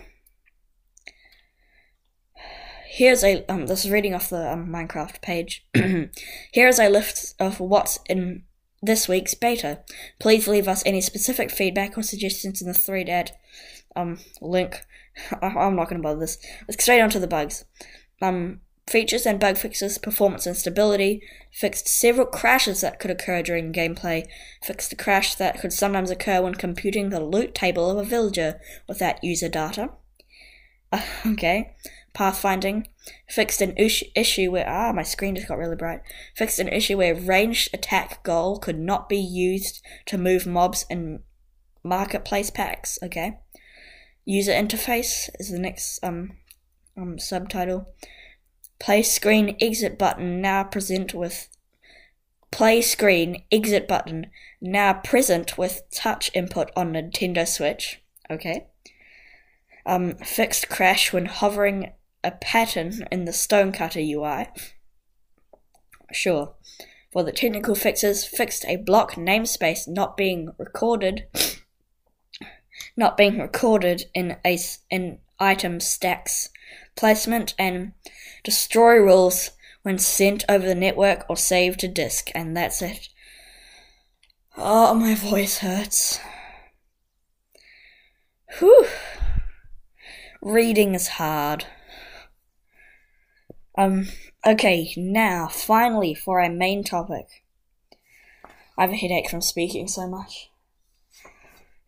here's 2.86 3.24
a 3.24 3.44
um 3.50 3.66
this 3.66 3.84
is 3.84 3.90
reading 3.90 4.14
off 4.14 4.30
the 4.30 4.52
um, 4.52 4.68
Minecraft 4.68 5.22
page. 5.22 5.66
here's 6.52 6.78
a 6.78 6.88
list 6.88 7.34
of 7.40 7.60
what's 7.60 7.98
in 8.08 8.44
this 8.82 9.08
week's 9.08 9.34
beta. 9.34 9.80
Please 10.18 10.46
leave 10.46 10.68
us 10.68 10.82
any 10.84 11.00
specific 11.00 11.50
feedback 11.50 11.96
or 11.96 12.02
suggestions 12.02 12.60
in 12.60 12.68
the 12.68 12.74
thread 12.74 13.08
at 13.08 13.32
um 13.96 14.18
link. 14.40 14.84
I, 15.42 15.66
am 15.66 15.76
not 15.76 15.88
going 15.88 16.00
to 16.00 16.06
bother 16.06 16.20
this. 16.20 16.38
Let's 16.68 16.82
straight 16.82 17.00
onto 17.00 17.18
the 17.18 17.26
bugs. 17.26 17.64
Um, 18.22 18.60
features 18.90 19.24
and 19.24 19.38
bug 19.38 19.56
fixes, 19.56 19.98
performance 19.98 20.46
and 20.46 20.56
stability. 20.56 21.22
Fixed 21.52 21.86
several 21.86 22.26
crashes 22.26 22.80
that 22.80 22.98
could 22.98 23.10
occur 23.10 23.42
during 23.42 23.72
gameplay. 23.72 24.26
Fixed 24.62 24.92
a 24.92 24.96
crash 24.96 25.36
that 25.36 25.60
could 25.60 25.72
sometimes 25.72 26.10
occur 26.10 26.42
when 26.42 26.54
computing 26.54 27.10
the 27.10 27.20
loot 27.20 27.54
table 27.54 27.90
of 27.90 27.98
a 27.98 28.04
villager 28.04 28.60
without 28.88 29.22
user 29.22 29.48
data. 29.48 29.90
Uh, 30.92 31.02
okay. 31.26 31.76
Pathfinding 32.12 32.86
fixed 33.28 33.62
an 33.62 33.72
issue 33.76 34.50
where 34.50 34.68
ah 34.68 34.92
my 34.92 35.04
screen 35.04 35.36
just 35.36 35.46
got 35.46 35.58
really 35.58 35.76
bright. 35.76 36.00
Fixed 36.34 36.58
an 36.58 36.66
issue 36.66 36.98
where 36.98 37.14
ranged 37.14 37.70
attack 37.72 38.24
goal 38.24 38.58
could 38.58 38.78
not 38.78 39.08
be 39.08 39.16
used 39.16 39.80
to 40.06 40.18
move 40.18 40.44
mobs 40.44 40.84
in 40.90 41.22
marketplace 41.84 42.50
packs. 42.50 42.98
Okay. 43.00 43.38
User 44.24 44.52
interface 44.52 45.30
is 45.38 45.50
the 45.50 45.58
next 45.60 46.02
um 46.02 46.32
um 46.96 47.20
subtitle. 47.20 47.86
Play 48.80 49.02
screen 49.02 49.56
exit 49.60 49.98
button 49.98 50.40
now 50.40 50.64
present 50.64 51.14
with 51.14 51.48
play 52.50 52.80
screen, 52.82 53.44
exit 53.52 53.86
button, 53.86 54.30
now 54.60 54.94
present 54.94 55.56
with 55.56 55.82
touch 55.94 56.30
input 56.34 56.70
on 56.74 56.94
Nintendo 56.94 57.46
Switch. 57.46 58.02
Okay. 58.30 58.66
Um, 59.86 60.14
fixed 60.16 60.68
crash 60.68 61.12
when 61.12 61.26
hovering 61.26 61.92
a 62.24 62.32
pattern 62.32 63.06
in 63.12 63.26
the 63.26 63.32
Stonecutter 63.32 64.00
UI. 64.00 64.48
Sure. 66.12 66.54
For 67.12 67.22
the 67.22 67.32
technical 67.32 67.74
fixes, 67.74 68.24
fixed 68.24 68.64
a 68.66 68.76
block 68.76 69.12
namespace 69.12 69.86
not 69.88 70.16
being 70.16 70.52
recorded, 70.58 71.26
not 72.96 73.16
being 73.16 73.38
recorded 73.38 74.04
in 74.14 74.36
a 74.44 74.58
in 74.90 75.18
item 75.38 75.80
stacks 75.80 76.50
placement 76.96 77.54
and 77.58 77.92
destroy 78.44 78.96
rules 78.96 79.50
when 79.82 79.98
sent 79.98 80.44
over 80.48 80.66
the 80.66 80.74
network 80.74 81.24
or 81.28 81.36
saved 81.36 81.80
to 81.80 81.88
disk, 81.88 82.30
and 82.34 82.56
that's 82.56 82.82
it. 82.82 83.08
Oh, 84.56 84.94
my 84.94 85.14
voice 85.14 85.58
hurts. 85.58 86.20
Whew. 88.58 88.86
Reading 90.42 90.94
is 90.94 91.08
hard. 91.08 91.66
Um, 93.76 94.08
okay, 94.46 94.92
now, 94.96 95.48
finally, 95.48 96.14
for 96.14 96.40
our 96.40 96.50
main 96.50 96.84
topic. 96.84 97.44
I 98.76 98.82
have 98.82 98.90
a 98.90 98.96
headache 98.96 99.30
from 99.30 99.40
speaking 99.40 99.88
so 99.88 100.06
much. 100.06 100.50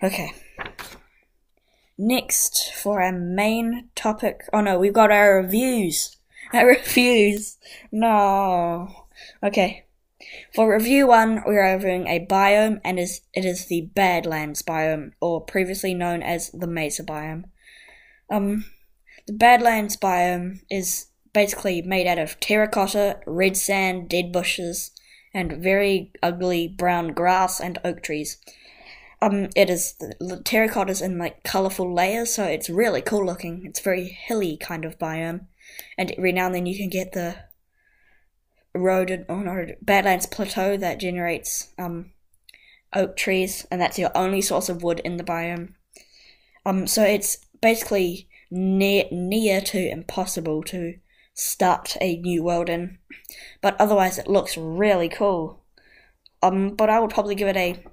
Okay. 0.02 0.32
Next, 2.04 2.72
for 2.72 3.00
our 3.00 3.12
main 3.12 3.88
topic. 3.94 4.40
Oh 4.52 4.60
no, 4.60 4.76
we've 4.76 4.92
got 4.92 5.12
our 5.12 5.36
reviews. 5.36 6.16
Our 6.52 6.66
reviews. 6.76 7.58
No. 7.92 9.06
Okay. 9.40 9.84
For 10.52 10.74
review 10.74 11.06
one, 11.06 11.44
we 11.46 11.56
are 11.56 11.76
reviewing 11.76 12.08
a 12.08 12.26
biome, 12.26 12.80
and 12.84 12.98
is 12.98 13.20
it 13.34 13.44
is 13.44 13.66
the 13.66 13.82
Badlands 13.94 14.62
biome, 14.62 15.12
or 15.20 15.42
previously 15.42 15.94
known 15.94 16.24
as 16.24 16.50
the 16.50 16.66
Mesa 16.66 17.04
biome. 17.04 17.44
Um, 18.28 18.64
the 19.28 19.34
Badlands 19.34 19.96
biome 19.96 20.62
is 20.68 21.06
basically 21.32 21.82
made 21.82 22.08
out 22.08 22.18
of 22.18 22.40
terracotta, 22.40 23.20
red 23.26 23.56
sand, 23.56 24.08
dead 24.08 24.32
bushes, 24.32 24.90
and 25.32 25.62
very 25.62 26.10
ugly 26.20 26.66
brown 26.66 27.12
grass 27.12 27.60
and 27.60 27.78
oak 27.84 28.02
trees. 28.02 28.38
Um, 29.22 29.50
it 29.54 29.70
is 29.70 29.94
the 29.94 30.86
is 30.88 31.00
in 31.00 31.16
like 31.16 31.44
colorful 31.44 31.94
layers, 31.94 32.34
so 32.34 32.44
it's 32.44 32.68
really 32.68 33.00
cool 33.00 33.24
looking. 33.24 33.64
It's 33.64 33.78
very 33.78 34.08
hilly 34.08 34.56
kind 34.56 34.84
of 34.84 34.98
biome, 34.98 35.46
and 35.96 36.10
every 36.10 36.32
now 36.32 36.46
and 36.46 36.56
then 36.56 36.66
you 36.66 36.76
can 36.76 36.90
get 36.90 37.12
the 37.12 37.36
eroded, 38.74 39.24
oh 39.28 39.38
no, 39.38 39.66
Badlands 39.80 40.26
plateau 40.26 40.76
that 40.76 40.98
generates 40.98 41.72
um 41.78 42.10
oak 42.92 43.16
trees, 43.16 43.64
and 43.70 43.80
that's 43.80 43.96
your 43.96 44.10
only 44.16 44.40
source 44.40 44.68
of 44.68 44.82
wood 44.82 45.00
in 45.04 45.18
the 45.18 45.24
biome. 45.24 45.74
Um, 46.66 46.88
so 46.88 47.04
it's 47.04 47.38
basically 47.60 48.28
near 48.50 49.04
near 49.12 49.60
to 49.60 49.88
impossible 49.88 50.64
to 50.64 50.98
start 51.32 51.96
a 52.00 52.16
new 52.16 52.42
world 52.42 52.68
in, 52.68 52.98
but 53.60 53.80
otherwise 53.80 54.18
it 54.18 54.26
looks 54.26 54.56
really 54.56 55.08
cool. 55.08 55.62
Um, 56.42 56.74
but 56.74 56.90
I 56.90 56.98
would 56.98 57.10
probably 57.10 57.36
give 57.36 57.46
it 57.46 57.56
a 57.56 57.84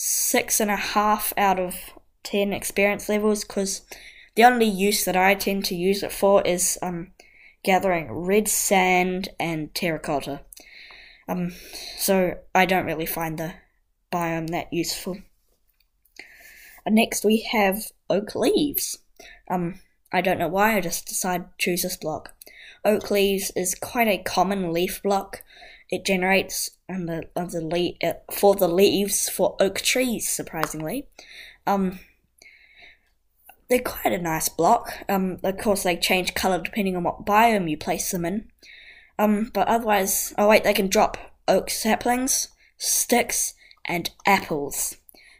six 0.00 0.60
and 0.60 0.70
a 0.70 0.76
half 0.76 1.32
out 1.36 1.58
of 1.58 1.74
ten 2.22 2.52
experience 2.52 3.08
levels 3.08 3.42
because 3.42 3.82
the 4.36 4.44
only 4.44 4.64
use 4.64 5.04
that 5.04 5.16
I 5.16 5.34
tend 5.34 5.64
to 5.64 5.74
use 5.74 6.04
it 6.04 6.12
for 6.12 6.40
is 6.42 6.78
um 6.82 7.10
gathering 7.64 8.12
red 8.12 8.46
sand 8.46 9.30
and 9.40 9.74
terracotta. 9.74 10.42
Um, 11.28 11.50
so 11.98 12.36
I 12.54 12.64
don't 12.64 12.86
really 12.86 13.06
find 13.06 13.40
the 13.40 13.54
biome 14.12 14.50
that 14.50 14.72
useful. 14.72 15.18
Uh, 16.86 16.90
next 16.90 17.24
we 17.24 17.48
have 17.50 17.90
oak 18.08 18.36
leaves. 18.36 18.98
Um, 19.50 19.80
I 20.12 20.20
don't 20.20 20.38
know 20.38 20.46
why 20.46 20.76
I 20.76 20.80
just 20.80 21.08
decided 21.08 21.46
to 21.46 21.52
choose 21.58 21.82
this 21.82 21.96
block. 21.96 22.34
Oak 22.84 23.10
leaves 23.10 23.50
is 23.56 23.74
quite 23.74 24.06
a 24.06 24.22
common 24.22 24.72
leaf 24.72 25.02
block 25.02 25.42
it 25.90 26.04
generates 26.04 26.70
on 26.88 27.06
the 27.06 27.28
the 27.34 27.60
le- 27.60 28.08
uh, 28.08 28.14
for 28.32 28.54
the 28.54 28.68
leaves 28.68 29.28
for 29.28 29.56
oak 29.60 29.80
trees. 29.80 30.28
Surprisingly, 30.28 31.06
um, 31.66 31.98
they're 33.68 33.80
quite 33.80 34.12
a 34.12 34.22
nice 34.22 34.48
block. 34.48 34.92
Um, 35.08 35.38
of 35.42 35.58
course, 35.58 35.82
they 35.82 35.96
change 35.96 36.34
color 36.34 36.60
depending 36.60 36.96
on 36.96 37.04
what 37.04 37.24
biome 37.24 37.70
you 37.70 37.76
place 37.76 38.10
them 38.10 38.24
in. 38.24 38.48
Um, 39.18 39.50
but 39.52 39.68
otherwise, 39.68 40.34
oh 40.38 40.48
wait, 40.48 40.64
they 40.64 40.74
can 40.74 40.88
drop 40.88 41.16
oak 41.46 41.70
saplings, 41.70 42.48
sticks, 42.76 43.54
and 43.84 44.10
apples. 44.26 44.96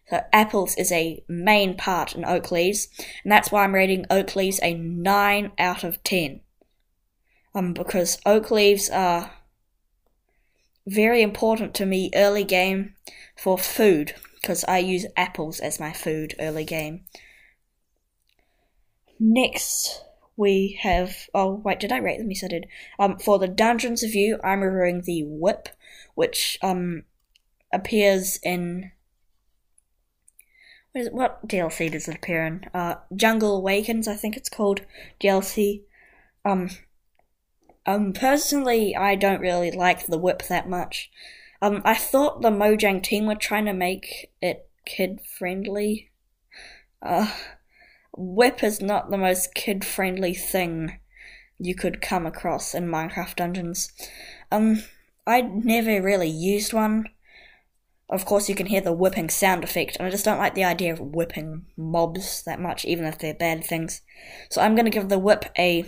So 0.09 0.23
apples 0.33 0.75
is 0.77 0.91
a 0.91 1.23
main 1.29 1.77
part 1.77 2.15
in 2.15 2.25
oak 2.25 2.51
leaves, 2.51 2.89
and 3.23 3.31
that's 3.31 3.53
why 3.53 3.65
I'm 3.65 3.75
rating 3.75 4.07
oak 4.11 4.35
leaves 4.35 4.59
a 4.63 4.75
nine 4.75 5.53
out 5.59 5.85
of 5.85 6.03
ten. 6.03 6.41
Um, 7.55 7.75
because 7.75 8.19
oak 8.25 8.51
leaves 8.51 8.89
are 8.89 9.31
very 10.89 11.23
important 11.23 11.75
to 11.75 11.87
me 11.87 12.11
early 12.15 12.45
game 12.45 12.95
for 13.37 13.59
food 13.59 14.15
because 14.35 14.65
I 14.65 14.79
use 14.79 15.07
apples 15.17 15.61
as 15.61 15.79
my 15.79 15.93
food 15.93 16.35
early 16.41 16.65
game. 16.65 17.05
Next, 19.21 20.03
we 20.37 20.79
have. 20.83 21.29
Oh, 21.35 21.55
wait, 21.65 21.81
did 21.81 21.93
I 21.93 21.99
rate 21.99 22.19
them? 22.19 22.31
Yes, 22.31 22.45
I 22.45 22.49
did. 22.49 22.67
Um, 22.99 23.19
for 23.19 23.39
the 23.39 23.49
Dungeons 23.49 24.03
review, 24.03 24.39
I'm 24.43 24.61
reviewing 24.61 25.03
the 25.03 25.25
Whip, 25.25 25.69
which 26.15 26.59
um 26.63 27.03
appears 27.73 28.39
in. 28.43 28.93
What, 30.93 31.01
is, 31.03 31.11
what 31.11 31.49
DLC 31.49 31.91
does 31.91 32.09
it 32.09 32.15
appear 32.17 32.47
in? 32.47 32.65
Uh, 32.73 32.97
Jungle 33.15 33.57
Awakens, 33.57 34.09
I 34.09 34.15
think 34.15 34.37
it's 34.37 34.49
called 34.49 34.83
DLC. 35.21 35.83
Um, 36.45 36.71
um, 37.89 38.13
personally, 38.13 38.95
I 38.95 39.15
don't 39.15 39.41
really 39.41 39.71
like 39.71 40.07
the 40.07 40.19
whip 40.19 40.43
that 40.51 40.69
much. 40.69 41.11
Um, 41.63 41.81
I 41.87 41.95
thought 41.95 42.43
the 42.43 42.51
Mojang 42.51 43.03
team 43.03 43.25
were 43.25 43.35
trying 43.35 43.65
to 43.65 43.73
make 43.73 44.31
it 44.43 44.69
kid 44.85 45.21
friendly. 45.23 46.11
Uh, 47.01 47.33
whip 48.15 48.63
is 48.63 48.83
not 48.83 49.11
the 49.11 49.17
most 49.17 49.55
kid 49.55 49.87
friendly 49.87 50.35
thing 50.35 50.99
you 51.59 51.75
could 51.75 52.03
come 52.03 52.27
across 52.27 52.75
in 52.75 52.89
Minecraft 52.89 53.37
Dungeons. 53.37 53.91
Um, 54.53 54.83
I 55.27 55.41
never 55.41 56.03
really 56.03 56.29
used 56.29 56.75
one. 56.75 57.09
Of 58.11 58.27
course, 58.27 58.51
you 58.51 58.55
can 58.55 58.67
hear 58.67 58.83
the 58.83 58.93
whipping 58.93 59.31
sound 59.31 59.65
effect, 59.65 59.97
and 59.97 60.07
I 60.07 60.11
just 60.11 60.27
don't 60.27 60.39
like 60.39 60.55
the 60.55 60.65
idea 60.65 60.93
of 60.93 61.01
whipping 61.01 61.65
mobs 61.75 62.43
that 62.43 62.61
much, 62.61 62.85
even 62.85 63.07
if 63.07 63.19
they're 63.19 63.33
bad 63.33 63.65
things. 63.65 64.03
So 64.51 64.61
I'm 64.61 64.77
gonna 64.77 64.91
give 64.91 65.09
the 65.09 65.19
whip 65.19 65.47
a 65.59 65.87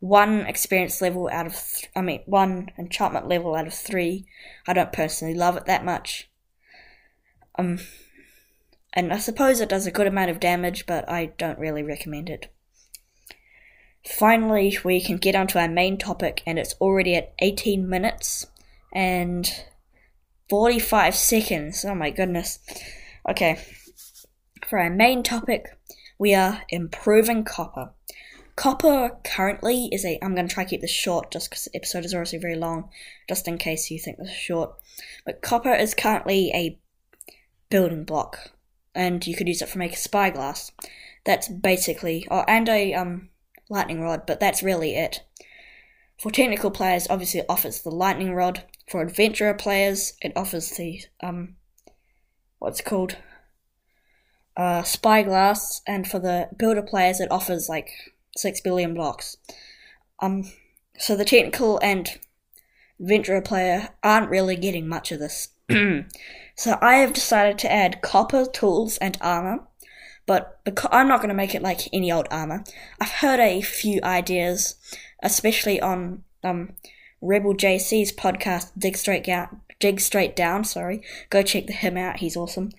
one 0.00 0.40
experience 0.46 1.02
level 1.02 1.28
out 1.32 1.46
of, 1.46 1.52
th- 1.52 1.90
I 1.96 2.00
mean, 2.00 2.22
one 2.26 2.70
enchantment 2.78 3.26
level 3.26 3.54
out 3.54 3.66
of 3.66 3.74
three. 3.74 4.26
I 4.66 4.72
don't 4.72 4.92
personally 4.92 5.34
love 5.34 5.56
it 5.56 5.66
that 5.66 5.84
much. 5.84 6.30
Um, 7.56 7.78
and 8.92 9.12
I 9.12 9.18
suppose 9.18 9.60
it 9.60 9.68
does 9.68 9.86
a 9.86 9.92
good 9.92 10.06
amount 10.06 10.30
of 10.30 10.40
damage, 10.40 10.86
but 10.86 11.08
I 11.08 11.26
don't 11.38 11.58
really 11.58 11.82
recommend 11.82 12.30
it. 12.30 12.52
Finally, 14.06 14.78
we 14.84 15.00
can 15.00 15.16
get 15.16 15.34
onto 15.34 15.58
our 15.58 15.68
main 15.68 15.98
topic, 15.98 16.42
and 16.46 16.58
it's 16.58 16.74
already 16.80 17.14
at 17.14 17.34
18 17.40 17.88
minutes 17.88 18.46
and 18.92 19.64
45 20.48 21.14
seconds. 21.14 21.84
Oh 21.84 21.94
my 21.94 22.10
goodness. 22.10 22.60
Okay, 23.28 23.60
for 24.66 24.78
our 24.78 24.90
main 24.90 25.22
topic, 25.22 25.66
we 26.18 26.34
are 26.34 26.62
improving 26.70 27.44
copper. 27.44 27.90
Copper 28.58 29.16
currently 29.22 29.88
is 29.92 30.04
a. 30.04 30.18
I'm 30.20 30.34
going 30.34 30.48
to 30.48 30.52
try 30.52 30.64
to 30.64 30.70
keep 30.70 30.80
this 30.80 30.90
short 30.90 31.30
just 31.30 31.48
because 31.48 31.66
the 31.66 31.76
episode 31.76 32.04
is 32.04 32.12
obviously 32.12 32.40
very 32.40 32.56
long, 32.56 32.90
just 33.28 33.46
in 33.46 33.56
case 33.56 33.88
you 33.88 34.00
think 34.00 34.18
this 34.18 34.30
is 34.30 34.34
short. 34.34 34.72
But 35.24 35.42
copper 35.42 35.72
is 35.72 35.94
currently 35.94 36.50
a 36.52 36.76
building 37.70 38.02
block, 38.02 38.50
and 38.96 39.24
you 39.24 39.36
could 39.36 39.46
use 39.46 39.62
it 39.62 39.68
for 39.68 39.78
make 39.78 39.92
a 39.92 39.96
spyglass. 39.96 40.72
That's 41.24 41.46
basically. 41.46 42.26
Oh, 42.32 42.42
and 42.48 42.68
a 42.68 42.94
um 42.94 43.28
lightning 43.70 44.00
rod, 44.00 44.26
but 44.26 44.40
that's 44.40 44.60
really 44.60 44.96
it. 44.96 45.22
For 46.18 46.32
technical 46.32 46.72
players, 46.72 47.06
obviously 47.08 47.38
it 47.38 47.46
offers 47.48 47.82
the 47.82 47.92
lightning 47.92 48.34
rod. 48.34 48.64
For 48.90 49.02
adventurer 49.02 49.54
players, 49.54 50.14
it 50.20 50.32
offers 50.34 50.68
the 50.70 51.02
um, 51.22 51.54
what's 52.58 52.80
called? 52.80 53.18
Uh, 54.56 54.82
spyglass, 54.82 55.80
and 55.86 56.08
for 56.08 56.18
the 56.18 56.48
builder 56.58 56.82
players, 56.82 57.20
it 57.20 57.30
offers 57.30 57.68
like 57.68 57.92
six 58.38 58.60
billion 58.60 58.94
blocks. 58.94 59.36
Um, 60.20 60.50
so 60.98 61.16
the 61.16 61.24
technical 61.24 61.78
and 61.78 62.18
adventurer 63.00 63.40
player 63.40 63.90
aren't 64.02 64.30
really 64.30 64.56
getting 64.56 64.88
much 64.88 65.12
of 65.12 65.20
this. 65.20 65.48
so 66.56 66.78
I 66.80 66.96
have 66.96 67.12
decided 67.12 67.58
to 67.58 67.72
add 67.72 68.02
copper 68.02 68.46
tools 68.46 68.98
and 68.98 69.16
armor, 69.20 69.60
but 70.26 70.60
because 70.64 70.90
I'm 70.92 71.08
not 71.08 71.18
going 71.18 71.28
to 71.28 71.34
make 71.34 71.54
it 71.54 71.62
like 71.62 71.88
any 71.92 72.10
old 72.10 72.26
armor. 72.30 72.64
I've 73.00 73.10
heard 73.10 73.40
a 73.40 73.62
few 73.62 74.00
ideas, 74.02 74.76
especially 75.22 75.80
on 75.80 76.24
um 76.42 76.74
Rebel 77.20 77.54
JC's 77.54 78.12
podcast, 78.12 78.70
Dig 78.78 78.96
Straight 78.96 79.24
Down, 79.24 79.60
Jig 79.80 80.00
Straight 80.00 80.36
Down, 80.36 80.64
sorry. 80.64 81.02
Go 81.30 81.42
check 81.42 81.68
him 81.68 81.96
out, 81.96 82.18
he's 82.18 82.36
awesome. 82.36 82.70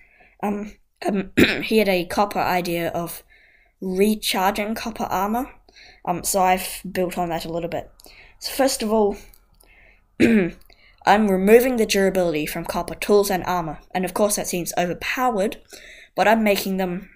Um, 0.42 0.76
um 1.06 1.30
he 1.62 1.78
had 1.78 1.88
a 1.88 2.04
copper 2.04 2.38
idea 2.38 2.88
of 2.88 3.22
recharging 3.80 4.74
copper 4.74 5.04
armor. 5.04 5.50
Um, 6.04 6.24
so 6.24 6.40
I've 6.40 6.80
built 6.90 7.18
on 7.18 7.28
that 7.30 7.44
a 7.44 7.52
little 7.52 7.68
bit. 7.68 7.90
So 8.38 8.52
first 8.52 8.82
of 8.82 8.92
all, 8.92 9.16
I'm 10.20 11.28
removing 11.28 11.76
the 11.76 11.86
durability 11.86 12.46
from 12.46 12.64
copper 12.64 12.94
tools 12.94 13.30
and 13.30 13.44
armor, 13.44 13.78
and 13.94 14.04
of 14.04 14.14
course 14.14 14.36
that 14.36 14.46
seems 14.46 14.72
overpowered, 14.76 15.56
but 16.14 16.28
I'm 16.28 16.44
making 16.44 16.76
them 16.76 17.10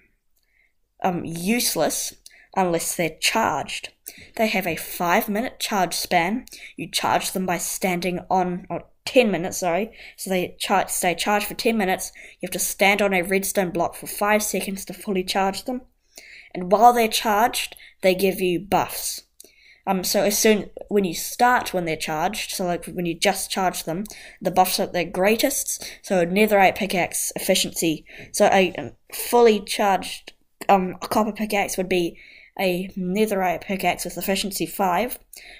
um, 1.03 1.23
useless 1.23 2.13
unless 2.55 2.95
they're 2.95 3.17
charged. 3.19 3.89
They 4.37 4.47
have 4.47 4.65
a 4.65 4.75
5 4.75 5.29
minute 5.29 5.59
charge 5.59 5.93
span. 5.93 6.45
You 6.77 6.89
charge 6.89 7.31
them 7.31 7.45
by 7.45 7.57
standing 7.57 8.19
on, 8.29 8.65
or 8.69 8.85
10 9.05 9.29
minutes, 9.29 9.57
sorry. 9.57 9.91
So 10.17 10.29
they 10.29 10.55
char- 10.59 10.87
stay 10.87 11.15
charged 11.15 11.47
for 11.47 11.53
10 11.53 11.77
minutes. 11.77 12.11
You 12.39 12.47
have 12.47 12.53
to 12.53 12.59
stand 12.59 13.01
on 13.01 13.13
a 13.13 13.21
redstone 13.21 13.71
block 13.71 13.95
for 13.95 14.07
5 14.07 14.41
seconds 14.41 14.85
to 14.85 14.93
fully 14.93 15.23
charge 15.23 15.65
them. 15.65 15.81
And 16.55 16.71
while 16.71 16.93
they're 16.93 17.09
charged, 17.09 17.75
they 18.01 18.15
give 18.15 18.39
you 18.39 18.61
buffs. 18.61 19.23
Um, 19.85 20.03
so 20.03 20.23
as 20.23 20.37
soon 20.37 20.71
when 20.87 21.03
you 21.03 21.13
start 21.13 21.73
when 21.73 21.85
they're 21.85 21.95
charged, 21.95 22.51
so 22.51 22.65
like 22.65 22.85
when 22.85 23.05
you 23.05 23.13
just 23.13 23.51
charge 23.51 23.83
them, 23.83 24.05
the 24.41 24.51
buffs 24.51 24.79
are 24.79 24.87
their 24.87 25.05
greatest. 25.05 25.99
So 26.01 26.25
netherite 26.25 26.75
pickaxe 26.75 27.31
efficiency. 27.35 28.05
So 28.31 28.45
a 28.51 28.93
fully 29.13 29.59
charged 29.59 30.33
um 30.69 30.95
copper 31.01 31.33
pickaxe 31.33 31.77
would 31.77 31.89
be 31.89 32.17
a 32.57 32.87
netherite 32.97 33.61
pickaxe 33.61 34.05
with 34.05 34.17
efficiency 34.17 34.65
five, 34.65 35.19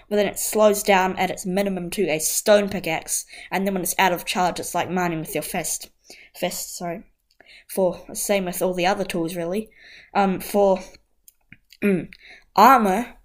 but 0.09 0.15
then 0.15 0.27
it 0.27 0.39
slows 0.39 0.81
down 0.81 1.17
at 1.17 1.29
its 1.29 1.45
minimum 1.45 1.89
to 1.91 2.07
a 2.07 2.19
stone 2.19 2.69
pickaxe, 2.69 3.25
and 3.51 3.67
then 3.67 3.73
when 3.73 3.83
it's 3.83 3.99
out 3.99 4.13
of 4.13 4.23
charge, 4.23 4.61
it's 4.61 4.73
like 4.73 4.89
mining 4.89 5.19
with 5.19 5.35
your 5.35 5.43
fist. 5.43 5.89
Fist, 6.33 6.77
sorry. 6.77 7.03
For 7.67 8.01
same 8.13 8.45
with 8.45 8.61
all 8.61 8.73
the 8.73 8.85
other 8.85 9.03
tools, 9.03 9.35
really. 9.35 9.69
Um, 10.13 10.39
for 10.39 10.79
mm, 11.83 12.09
armor, 12.55 13.15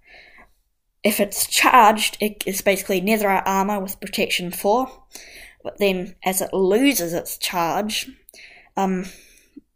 if 1.03 1.19
it's 1.19 1.47
charged, 1.47 2.17
it 2.19 2.43
is 2.45 2.61
basically 2.61 3.01
netherite 3.01 3.43
armor 3.45 3.79
with 3.79 3.99
protection 3.99 4.51
4. 4.51 4.87
But 5.63 5.77
then, 5.77 6.15
as 6.23 6.41
it 6.41 6.53
loses 6.53 7.13
its 7.13 7.37
charge, 7.37 8.09
um, 8.75 9.05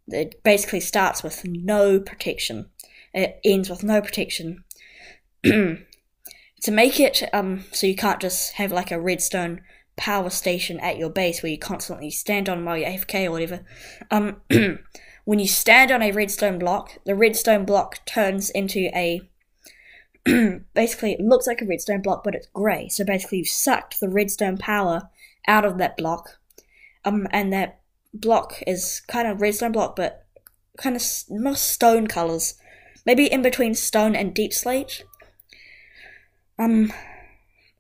it 0.08 0.44
basically 0.44 0.80
starts 0.80 1.24
with 1.24 1.46
no 1.46 2.00
protection. 2.00 2.70
It 3.14 3.40
ends 3.44 3.70
with 3.70 3.84
no 3.84 4.02
protection. 4.02 4.64
to 5.44 6.72
make 6.72 7.00
it 7.00 7.24
um, 7.34 7.64
so 7.72 7.86
you 7.88 7.96
can't 7.96 8.20
just 8.20 8.54
have 8.54 8.72
like 8.72 8.92
a 8.92 9.00
redstone 9.00 9.62
power 9.98 10.30
station 10.30 10.80
at 10.80 10.98
your 10.98 11.10
base 11.10 11.42
where 11.42 11.52
you 11.52 11.58
constantly 11.58 12.12
stand 12.12 12.50
on 12.50 12.66
while 12.66 12.78
you're 12.78 12.90
AFK 12.90 13.26
or 13.26 13.32
whatever. 13.32 13.66
Um, 14.12 14.42
when 15.26 15.40
you 15.40 15.48
stand 15.48 15.92
on 15.92 16.02
a 16.02 16.12
redstone 16.12 16.60
block, 16.60 16.98
the 17.06 17.16
redstone 17.16 17.66
block 17.66 18.06
turns 18.06 18.50
into 18.50 18.90
a 18.96 19.22
basically 20.74 21.14
it 21.14 21.22
looks 21.22 21.48
like 21.48 21.62
a 21.62 21.66
redstone 21.66 22.02
block, 22.02 22.24
but 22.24 22.36
it's 22.36 22.48
grey. 22.48 22.90
So 22.90 23.06
basically, 23.06 23.40
you've 23.40 23.48
sucked 23.48 24.00
the 24.00 24.10
redstone 24.10 24.58
power 24.58 25.10
out 25.48 25.66
of 25.66 25.78
that 25.78 25.98
block, 25.98 26.40
um, 27.04 27.28
and 27.32 27.54
that 27.54 27.80
block 28.14 28.62
is 28.66 29.02
kind 29.08 29.28
of 29.28 29.42
redstone 29.42 29.72
block, 29.72 29.96
but 29.96 30.26
kind 30.78 30.96
of 30.96 31.04
more 31.30 31.56
stone 31.56 32.08
colors, 32.08 32.56
maybe 33.06 33.26
in 33.32 33.42
between 33.42 33.76
stone 33.76 34.16
and 34.16 34.34
deepslate. 34.36 35.04
Um, 36.58 36.92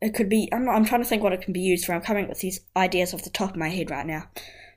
it 0.05 0.13
could 0.13 0.29
be. 0.29 0.47
I'm 0.53 0.65
not, 0.65 0.75
I'm 0.75 0.85
trying 0.85 1.01
to 1.01 1.07
think 1.07 1.23
what 1.23 1.33
it 1.33 1.41
can 1.41 1.51
be 1.53 1.59
used 1.59 1.85
for. 1.85 1.93
I'm 1.93 2.01
coming 2.01 2.25
up 2.25 2.29
with 2.29 2.39
these 2.39 2.61
ideas 2.75 3.13
off 3.13 3.23
the 3.23 3.29
top 3.29 3.51
of 3.51 3.55
my 3.55 3.69
head 3.69 3.89
right 3.89 4.05
now. 4.05 4.29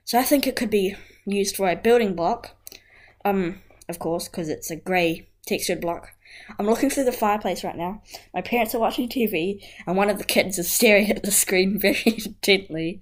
So 0.03 0.17
I 0.17 0.23
think 0.23 0.47
it 0.47 0.55
could 0.55 0.71
be 0.71 0.95
used 1.25 1.55
for 1.55 1.69
a 1.69 1.75
building 1.75 2.15
block. 2.15 2.55
Um, 3.23 3.61
of 3.87 3.99
course, 3.99 4.27
because 4.27 4.49
it's 4.49 4.71
a 4.71 4.75
grey 4.75 5.27
textured 5.45 5.81
block. 5.81 6.09
I'm 6.57 6.65
looking 6.65 6.89
through 6.89 7.05
the 7.05 7.11
fireplace 7.11 7.63
right 7.63 7.75
now. 7.75 8.01
My 8.33 8.41
parents 8.41 8.73
are 8.73 8.79
watching 8.79 9.07
TV, 9.07 9.63
and 9.85 9.95
one 9.95 10.09
of 10.09 10.17
the 10.17 10.23
kids 10.23 10.57
is 10.57 10.71
staring 10.71 11.11
at 11.11 11.23
the 11.23 11.31
screen 11.31 11.77
very 11.77 12.01
intently. 12.05 13.01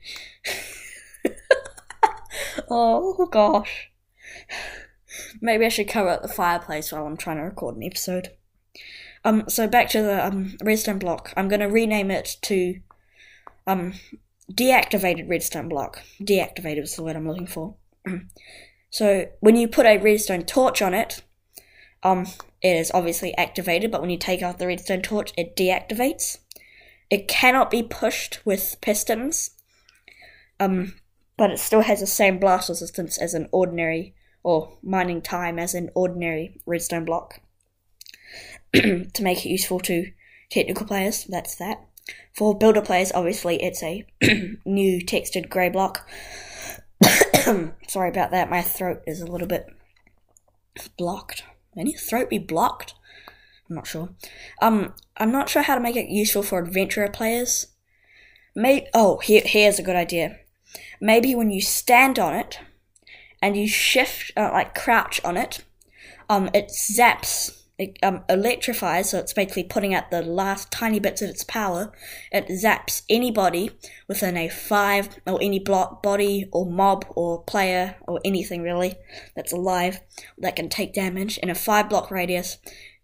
oh 2.70 3.26
gosh. 3.32 3.90
Maybe 5.42 5.66
I 5.66 5.70
should 5.70 5.88
cover 5.88 6.10
up 6.10 6.22
the 6.22 6.28
fireplace 6.28 6.92
while 6.92 7.06
I'm 7.06 7.18
trying 7.18 7.38
to 7.38 7.44
record 7.44 7.78
an 7.78 7.84
episode. 7.84 8.32
Um, 9.28 9.44
so 9.50 9.68
back 9.68 9.90
to 9.90 10.02
the 10.02 10.26
um, 10.26 10.56
redstone 10.64 11.00
block. 11.00 11.34
I'm 11.36 11.50
going 11.50 11.60
to 11.60 11.66
rename 11.66 12.10
it 12.12 12.38
to 12.44 12.80
um, 13.68 13.96
deactivated 14.50 15.30
redstone 15.30 15.68
block. 15.68 16.02
Deactivated 16.22 16.84
is 16.84 16.96
the 16.96 17.04
word 17.04 17.18
I'm 17.18 17.28
looking 17.28 17.46
for. 17.46 17.76
so 18.90 19.26
when 19.42 19.58
you 19.58 19.68
put 19.68 19.86
a 19.86 19.98
redstone 19.98 20.44
torch 20.44 20.82
on 20.82 20.94
it, 20.94 21.24
um, 22.04 22.28
it 22.62 22.78
is 22.78 22.90
obviously 22.94 23.36
activated, 23.36 23.92
but 23.92 24.00
when 24.00 24.10
you 24.10 24.18
take 24.18 24.42
out 24.42 24.60
the 24.60 24.68
redstone 24.68 25.02
torch, 25.02 25.34
it 25.36 25.58
deactivates. 25.58 26.38
It 27.10 27.28
cannot 27.28 27.70
be 27.70 27.84
pushed 27.84 28.40
with 28.46 28.78
pistons, 28.80 29.52
um, 30.58 30.94
but 31.36 31.52
it 31.52 31.60
still 31.60 31.82
has 31.82 32.00
the 32.00 32.08
same 32.08 32.40
blast 32.40 32.70
resistance 32.70 33.18
as 33.18 33.34
an 33.34 33.50
ordinary, 33.52 34.16
or 34.42 34.78
mining 34.82 35.22
time 35.22 35.60
as 35.60 35.74
an 35.74 35.90
ordinary 35.96 36.62
redstone 36.66 37.04
block. 37.04 37.42
to 38.74 39.24
make 39.24 39.46
it 39.46 39.50
useful 39.50 39.80
to 39.82 40.12
technical 40.50 40.86
players, 40.86 41.26
that's 41.26 41.56
that. 41.56 41.86
For 42.34 42.58
builder 42.58 42.82
players, 42.82 43.12
obviously, 43.14 43.62
it's 43.62 43.84
a 43.84 44.06
new 44.66 45.02
textured 45.02 45.50
grey 45.50 45.70
block. 45.70 46.08
Sorry 47.88 48.10
about 48.10 48.32
that, 48.32 48.50
my 48.50 48.62
throat 48.62 49.02
is 49.06 49.22
a 49.22 49.28
little 49.28 49.48
bit 49.48 49.68
blocked. 50.98 51.44
Can 51.74 51.88
your 51.88 52.00
throat 52.00 52.30
be 52.30 52.40
blocked? 52.40 52.94
I'm 53.70 53.76
not 53.76 53.88
sure. 53.88 54.10
Um, 54.62 54.94
I'm 55.18 55.32
not 55.32 55.50
sure 55.50 55.62
how 55.62 55.76
to 55.76 55.82
make 55.82 55.96
it 55.96 56.10
useful 56.10 56.44
for 56.44 56.60
adventurer 56.60 57.10
players. 57.10 57.68
Maybe, 58.56 58.88
oh, 58.94 59.18
here, 59.18 59.42
here's 59.46 59.80
a 59.80 59.84
good 59.84 59.96
idea. 59.96 60.38
Maybe 61.00 61.36
when 61.36 61.52
you 61.52 61.62
stand 61.62 62.18
on 62.18 62.34
it 62.34 62.60
and 63.42 63.56
you 63.56 63.68
shift, 63.68 64.32
uh, 64.36 64.50
like 64.52 64.74
crouch 64.74 65.24
on 65.24 65.38
it, 65.38 65.64
um, 66.30 66.50
it 66.54 66.70
zaps 66.70 67.57
um, 68.02 68.24
electrifies, 68.28 69.12
so 69.12 69.20
it's 69.20 69.34
basically 69.34 69.64
putting 69.64 69.94
out 69.94 70.10
the 70.10 70.24
last 70.24 70.72
tiny 70.72 71.00
bits 71.00 71.22
of 71.22 71.30
its 71.30 71.44
power. 71.44 71.92
It 72.32 72.48
zaps 72.48 73.04
anybody 73.08 73.72
within 74.08 74.36
a 74.36 74.50
five, 74.50 75.10
or 75.28 75.38
any 75.42 75.60
block 75.60 76.02
body, 76.02 76.50
or 76.52 76.66
mob, 76.66 77.06
or 77.10 77.44
player, 77.44 77.96
or 78.08 78.20
anything 78.26 78.64
really 78.64 78.96
that's 79.36 79.54
alive 79.54 80.00
that 80.40 80.56
can 80.56 80.70
take 80.70 80.94
damage 80.94 81.38
in 81.38 81.50
a 81.50 81.56
five 81.56 81.90
block 81.90 82.10
radius, 82.10 82.58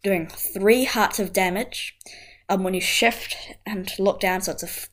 doing 0.03 0.27
three 0.27 0.85
hearts 0.85 1.19
of 1.19 1.33
damage. 1.33 1.95
Um, 2.49 2.63
when 2.63 2.73
you 2.73 2.81
shift 2.81 3.37
and 3.65 3.91
look 3.99 4.19
down, 4.19 4.41
so 4.41 4.51
it's 4.51 4.63
a 4.63 4.67
f- 4.67 4.89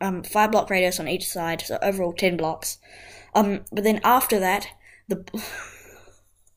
um, 0.00 0.22
five 0.22 0.50
block 0.50 0.70
radius 0.70 1.00
on 1.00 1.08
each 1.08 1.26
side, 1.26 1.62
so 1.62 1.78
overall 1.82 2.12
ten 2.12 2.36
blocks. 2.36 2.78
Um, 3.34 3.64
but 3.70 3.84
then 3.84 4.00
after 4.02 4.40
that, 4.40 4.66
the 5.08 5.24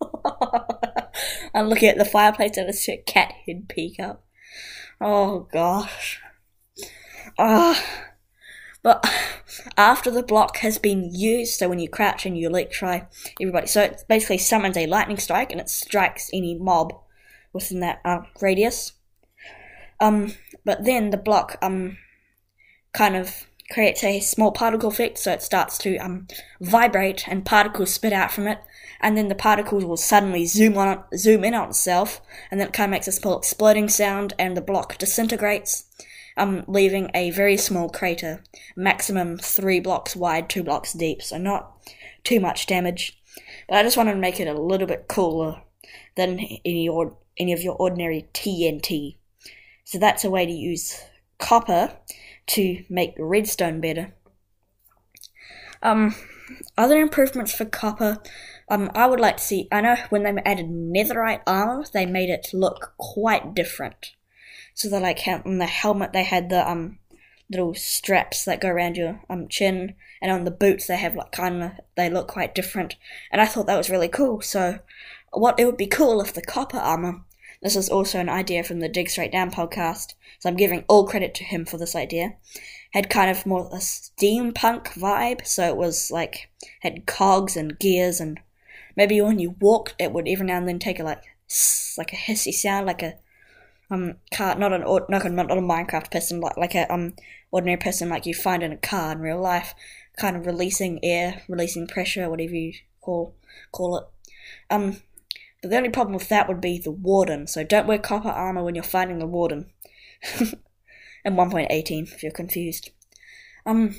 I'm 1.53 1.67
looking 1.67 1.89
at 1.89 1.97
the 1.97 2.05
fireplace 2.05 2.57
and 2.57 2.69
a 2.69 2.97
cat 3.03 3.33
head 3.45 3.69
peek 3.69 3.99
up. 3.99 4.23
Oh 4.99 5.47
gosh. 5.51 6.21
Ah. 7.37 7.83
But 8.83 9.09
after 9.77 10.11
the 10.11 10.23
block 10.23 10.57
has 10.57 10.77
been 10.77 11.09
used, 11.13 11.57
so 11.57 11.69
when 11.69 11.79
you 11.79 11.87
crouch 11.87 12.25
and 12.25 12.37
you 12.37 12.49
electry 12.49 13.07
everybody, 13.41 13.67
so 13.67 13.81
it 13.81 14.03
basically 14.09 14.37
summons 14.37 14.75
a 14.75 14.87
lightning 14.87 15.17
strike 15.17 15.51
and 15.51 15.61
it 15.61 15.69
strikes 15.69 16.29
any 16.33 16.55
mob 16.55 16.93
within 17.53 17.79
that 17.79 18.01
uh, 18.03 18.23
radius. 18.41 18.93
Um, 20.01 20.33
but 20.65 20.83
then 20.83 21.11
the 21.11 21.17
block 21.17 21.57
um 21.61 21.97
kind 22.91 23.15
of 23.15 23.47
creates 23.71 24.03
a 24.03 24.19
small 24.19 24.51
particle 24.51 24.89
effect, 24.89 25.17
so 25.17 25.31
it 25.31 25.41
starts 25.41 25.77
to 25.79 25.95
um 25.97 26.27
vibrate 26.59 27.25
and 27.27 27.45
particles 27.45 27.93
spit 27.93 28.11
out 28.11 28.33
from 28.33 28.47
it, 28.47 28.59
and 29.03 29.17
then 29.17 29.27
the 29.27 29.35
particles 29.35 29.83
will 29.83 29.97
suddenly 29.97 30.45
zoom 30.45 30.77
on 30.77 31.03
zoom 31.15 31.43
in 31.43 31.53
on 31.53 31.69
itself, 31.69 32.21
and 32.49 32.59
then 32.59 32.69
it 32.69 32.73
kind 32.73 32.89
of 32.89 32.91
makes 32.91 33.07
a 33.07 33.11
small 33.11 33.37
exploding 33.37 33.89
sound, 33.89 34.33
and 34.39 34.55
the 34.55 34.61
block 34.61 34.97
disintegrates, 34.97 35.85
um, 36.37 36.63
leaving 36.67 37.11
a 37.13 37.29
very 37.31 37.57
small 37.57 37.89
crater, 37.89 38.41
maximum 38.77 39.37
three 39.37 39.81
blocks 39.81 40.15
wide, 40.15 40.49
two 40.49 40.63
blocks 40.63 40.93
deep, 40.93 41.21
so 41.21 41.37
not 41.37 41.73
too 42.23 42.39
much 42.39 42.65
damage. 42.65 43.21
But 43.67 43.77
I 43.77 43.83
just 43.83 43.97
wanted 43.97 44.13
to 44.13 44.19
make 44.19 44.39
it 44.39 44.47
a 44.47 44.59
little 44.59 44.87
bit 44.87 45.09
cooler 45.09 45.61
than 46.15 46.39
any 46.63 46.87
or 46.87 47.17
any 47.37 47.51
of 47.51 47.61
your 47.61 47.75
ordinary 47.75 48.29
TNT. 48.33 49.17
So 49.83 49.99
that's 49.99 50.23
a 50.23 50.29
way 50.29 50.45
to 50.45 50.51
use 50.51 51.03
copper 51.39 51.97
to 52.47 52.83
make 52.89 53.15
redstone 53.19 53.81
better. 53.81 54.13
Um, 55.81 56.15
other 56.77 56.99
improvements 56.99 57.53
for 57.53 57.65
copper 57.65 58.21
um, 58.69 58.89
I 58.95 59.08
would 59.08 59.19
like 59.19 59.38
to 59.38 59.43
see. 59.43 59.67
I 59.71 59.82
know 59.82 59.95
when 60.10 60.23
they 60.23 60.41
added 60.45 60.67
netherite 60.67 61.41
armor, 61.45 61.84
they 61.93 62.06
made 62.06 62.30
it 62.30 62.49
look 62.54 62.93
quite 62.97 63.54
different. 63.54 64.13
So 64.73 64.89
they 64.89 64.99
like 64.99 65.28
on 65.28 65.58
the 65.60 65.65
helmet 65.65 66.13
they 66.13 66.23
had 66.23 66.49
the 66.49 66.67
um 66.69 66.99
little 67.49 67.76
straps 67.76 68.45
that 68.45 68.62
go 68.62 68.69
around 68.69 68.97
your 68.97 69.21
um 69.30 69.47
chin, 69.47 69.95
and 70.21 70.32
on 70.32 70.45
the 70.45 70.52
boots 70.52 70.88
they 70.88 70.97
have 70.97 71.15
like 71.15 71.32
kind 71.32 71.63
of 71.63 71.71
they 71.95 72.10
look 72.10 72.28
quite 72.28 72.56
different, 72.56 72.95
and 73.32 73.41
I 73.41 73.45
thought 73.45 73.67
that 73.67 73.78
was 73.78 73.89
really 73.89 74.08
cool. 74.08 74.41
So, 74.41 74.80
what 75.32 75.60
it 75.60 75.65
would 75.65 75.78
be 75.78 75.88
cool 75.88 76.21
if 76.21 76.34
the 76.34 76.41
copper 76.41 76.78
armor. 76.78 77.21
This 77.62 77.76
is 77.78 77.89
also 77.89 78.19
an 78.19 78.28
idea 78.28 78.62
from 78.62 78.82
the 78.82 78.89
Dig 78.89 79.10
Straight 79.10 79.32
Down 79.32 79.49
podcast, 79.49 80.15
so 80.39 80.49
I'm 80.49 80.58
giving 80.58 80.84
all 80.89 81.08
credit 81.08 81.34
to 81.36 81.45
him 81.45 81.63
for 81.63 81.78
this 81.78 81.95
idea. 81.95 82.36
Had 82.91 83.10
kind 83.10 83.32
of 83.32 83.45
more 83.45 83.69
a 83.71 83.78
steampunk 83.78 84.88
vibe, 84.88 85.47
so 85.47 85.69
it 85.69 85.78
was 85.78 86.12
like 86.12 86.49
had 86.82 87.06
cogs 87.06 87.56
and 87.56 87.80
gears, 87.80 88.19
and 88.19 88.41
maybe 88.95 89.21
when 89.21 89.39
you 89.39 89.56
walked, 89.60 89.95
it 89.99 90.12
would 90.12 90.27
every 90.27 90.45
now 90.45 90.58
and 90.58 90.67
then 90.67 90.79
take 90.79 90.99
a 90.99 91.03
like 91.03 91.23
like 91.97 92.13
a 92.13 92.15
hissy 92.15 92.53
sound, 92.53 92.86
like 92.88 93.01
a 93.01 93.15
um 93.89 94.15
car, 94.34 94.56
not 94.56 94.73
an 94.73 94.82
not 94.82 95.25
a, 95.25 95.29
not 95.29 95.51
a 95.51 95.56
Minecraft 95.56 96.12
person, 96.12 96.39
like 96.39 96.58
like 96.58 96.75
a 96.75 96.91
um 96.93 97.13
ordinary 97.51 97.77
person 97.77 98.10
like 98.10 98.25
you 98.25 98.34
find 98.34 98.63
in 98.63 98.71
a 98.71 98.77
car 98.77 99.12
in 99.12 99.19
real 99.19 99.39
life, 99.39 99.73
kind 100.17 100.36
of 100.36 100.45
releasing 100.45 101.03
air, 101.03 101.43
releasing 101.47 101.88
pressure, 101.88 102.29
whatever 102.29 102.56
you 102.56 102.73
call 103.01 103.36
call 103.71 103.97
it. 103.97 104.06
Um, 104.69 105.01
but 105.62 105.69
the 105.69 105.77
only 105.77 105.89
problem 105.89 106.13
with 106.13 106.29
that 106.29 106.47
would 106.47 106.60
be 106.60 106.77
the 106.77 106.91
warden. 106.91 107.47
So 107.47 107.63
don't 107.63 107.88
wear 107.88 107.97
copper 107.97 108.29
armor 108.29 108.63
when 108.63 108.75
you're 108.75 108.84
fighting 108.84 109.19
the 109.19 109.27
warden. 109.27 109.71
and 111.25 111.38
1.18 111.38 112.13
if 112.13 112.23
you're 112.23 112.32
confused. 112.32 112.91
Um, 113.65 113.95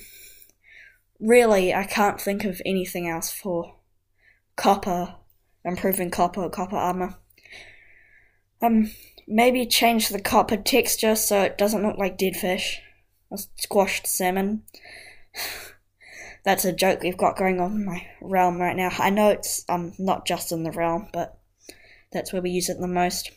really, 1.18 1.72
I 1.72 1.84
can't 1.84 2.20
think 2.20 2.44
of 2.44 2.60
anything 2.66 3.08
else 3.08 3.30
for 3.30 3.73
copper, 4.56 5.14
improving 5.64 6.10
copper, 6.10 6.48
copper 6.48 6.76
armor. 6.76 7.16
Um, 8.62 8.90
maybe 9.26 9.66
change 9.66 10.08
the 10.08 10.20
copper 10.20 10.56
texture 10.56 11.16
so 11.16 11.42
it 11.42 11.58
doesn't 11.58 11.82
look 11.82 11.98
like 11.98 12.18
dead 12.18 12.36
fish 12.36 12.80
or 13.30 13.38
squashed 13.56 14.06
salmon. 14.06 14.62
That's 16.44 16.64
a 16.64 16.72
joke 16.72 17.02
we've 17.02 17.16
got 17.16 17.38
going 17.38 17.58
on 17.58 17.72
in 17.72 17.84
my 17.86 18.06
realm 18.20 18.60
right 18.60 18.76
now. 18.76 18.90
I 18.98 19.08
know 19.08 19.30
it's 19.30 19.64
um 19.68 19.94
not 19.98 20.26
just 20.26 20.52
in 20.52 20.62
the 20.62 20.70
realm, 20.70 21.08
but 21.10 21.38
that's 22.12 22.34
where 22.34 22.42
we 22.42 22.50
use 22.50 22.68
it 22.68 22.78
the 22.78 22.86
most. 22.86 23.30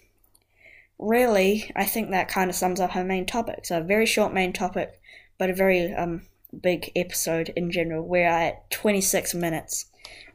Really, 1.00 1.72
I 1.74 1.86
think 1.86 2.12
that 2.12 2.28
kind 2.28 2.50
of 2.50 2.56
sums 2.56 2.82
up 2.82 2.98
our 2.98 3.06
main 3.06 3.26
topic. 3.26 3.66
So 3.66 3.78
a 3.78 3.84
very 3.84 4.06
short 4.06 4.34
main 4.34 4.52
topic, 4.52 5.00
but 5.38 5.50
a 5.50 5.54
very 5.54 5.94
um 5.94 6.28
big 6.62 6.92
episode 6.96 7.50
in 7.56 7.72
general. 7.72 8.06
We're 8.06 8.28
at 8.28 8.70
26 8.72 9.34
minutes. 9.34 9.87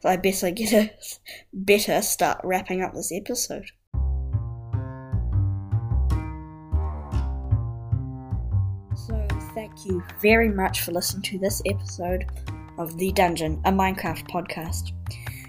I 0.05 0.17
better 0.17 0.51
get 0.51 0.73
a 0.73 0.91
better 1.53 2.01
start 2.01 2.39
wrapping 2.43 2.81
up 2.81 2.93
this 2.93 3.11
episode. 3.11 3.65
So 8.95 9.27
thank 9.53 9.85
you 9.85 10.03
very 10.21 10.49
much 10.49 10.81
for 10.81 10.91
listening 10.91 11.23
to 11.23 11.39
this 11.39 11.61
episode 11.65 12.25
of 12.77 12.97
The 12.97 13.11
Dungeon, 13.11 13.61
a 13.65 13.71
Minecraft 13.71 14.29
podcast. 14.29 14.91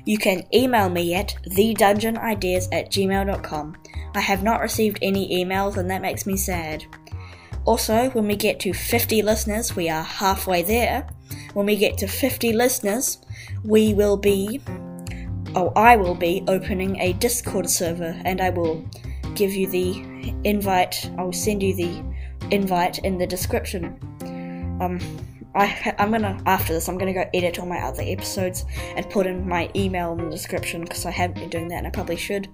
You 0.05 0.19
can 0.19 0.45
email 0.55 0.91
me 0.91 1.15
at 1.15 1.35
thedungeonideas 1.49 2.69
at 2.73 2.91
gmail.com. 2.91 3.77
I 4.15 4.21
have 4.21 4.43
not 4.43 4.61
received 4.61 4.99
any 5.01 5.45
emails 5.45 5.77
and 5.77 5.91
that 5.91 6.03
makes 6.03 6.27
me 6.27 6.37
sad. 6.37 6.85
Also, 7.65 8.11
when 8.11 8.27
we 8.27 8.37
get 8.37 8.61
to 8.61 8.75
50 8.75 9.23
listeners, 9.23 9.75
we 9.75 9.89
are 9.89 10.03
halfway 10.03 10.63
there. 10.63 11.09
When 11.55 11.67
we 11.67 11.77
get 11.77 11.97
to 11.99 12.07
50 12.07 12.53
listeners, 12.53 13.19
we 13.65 13.95
will 13.95 14.17
be, 14.17 14.61
oh, 15.55 15.73
I 15.75 15.97
will 15.97 16.15
be 16.15 16.45
opening 16.49 17.01
a 17.01 17.15
Discord 17.15 17.69
server 17.69 18.21
and 18.25 18.41
I 18.41 18.51
will 18.51 18.85
give 19.35 19.53
you 19.53 19.67
the 19.67 20.35
invite. 20.45 21.11
I'll 21.19 21.33
send 21.33 21.63
you 21.63 21.75
the 21.75 22.03
invite 22.51 22.99
in 22.99 23.19
the 23.19 23.27
description. 23.27 23.99
Um, 24.81 25.01
I, 25.55 25.95
I'm 25.99 26.11
gonna 26.11 26.41
after 26.47 26.73
this. 26.73 26.89
I'm 26.89 26.99
gonna 26.99 27.15
go 27.15 27.25
edit 27.33 27.59
all 27.59 27.67
my 27.67 27.79
other 27.79 28.03
episodes 28.05 28.65
and 28.97 29.09
put 29.09 29.27
in 29.27 29.49
my 29.49 29.71
email 29.77 30.13
in 30.13 30.25
the 30.25 30.31
description 30.31 30.83
because 30.83 31.07
I 31.07 31.11
haven't 31.11 31.39
been 31.39 31.51
doing 31.51 31.69
that 31.69 31.79
and 31.79 31.87
I 31.87 31.91
probably 31.91 32.17
should. 32.17 32.49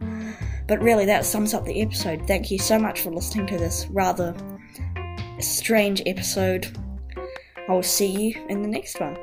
But 0.69 0.81
really, 0.83 1.07
that 1.07 1.25
sums 1.25 1.55
up 1.55 1.65
the 1.65 1.81
episode. 1.81 2.27
Thank 2.27 2.51
you 2.51 2.59
so 2.59 2.79
much 2.79 3.01
for 3.01 3.11
listening 3.11 3.47
to 3.49 3.59
this 3.59 3.87
rather 3.89 4.35
strange 5.41 6.03
episode. 6.07 6.77
I 7.69 7.73
will 7.73 7.83
see 7.83 8.07
you 8.07 8.47
in 8.49 8.63
the 8.63 8.69
next 8.69 9.01
one. 9.01 9.17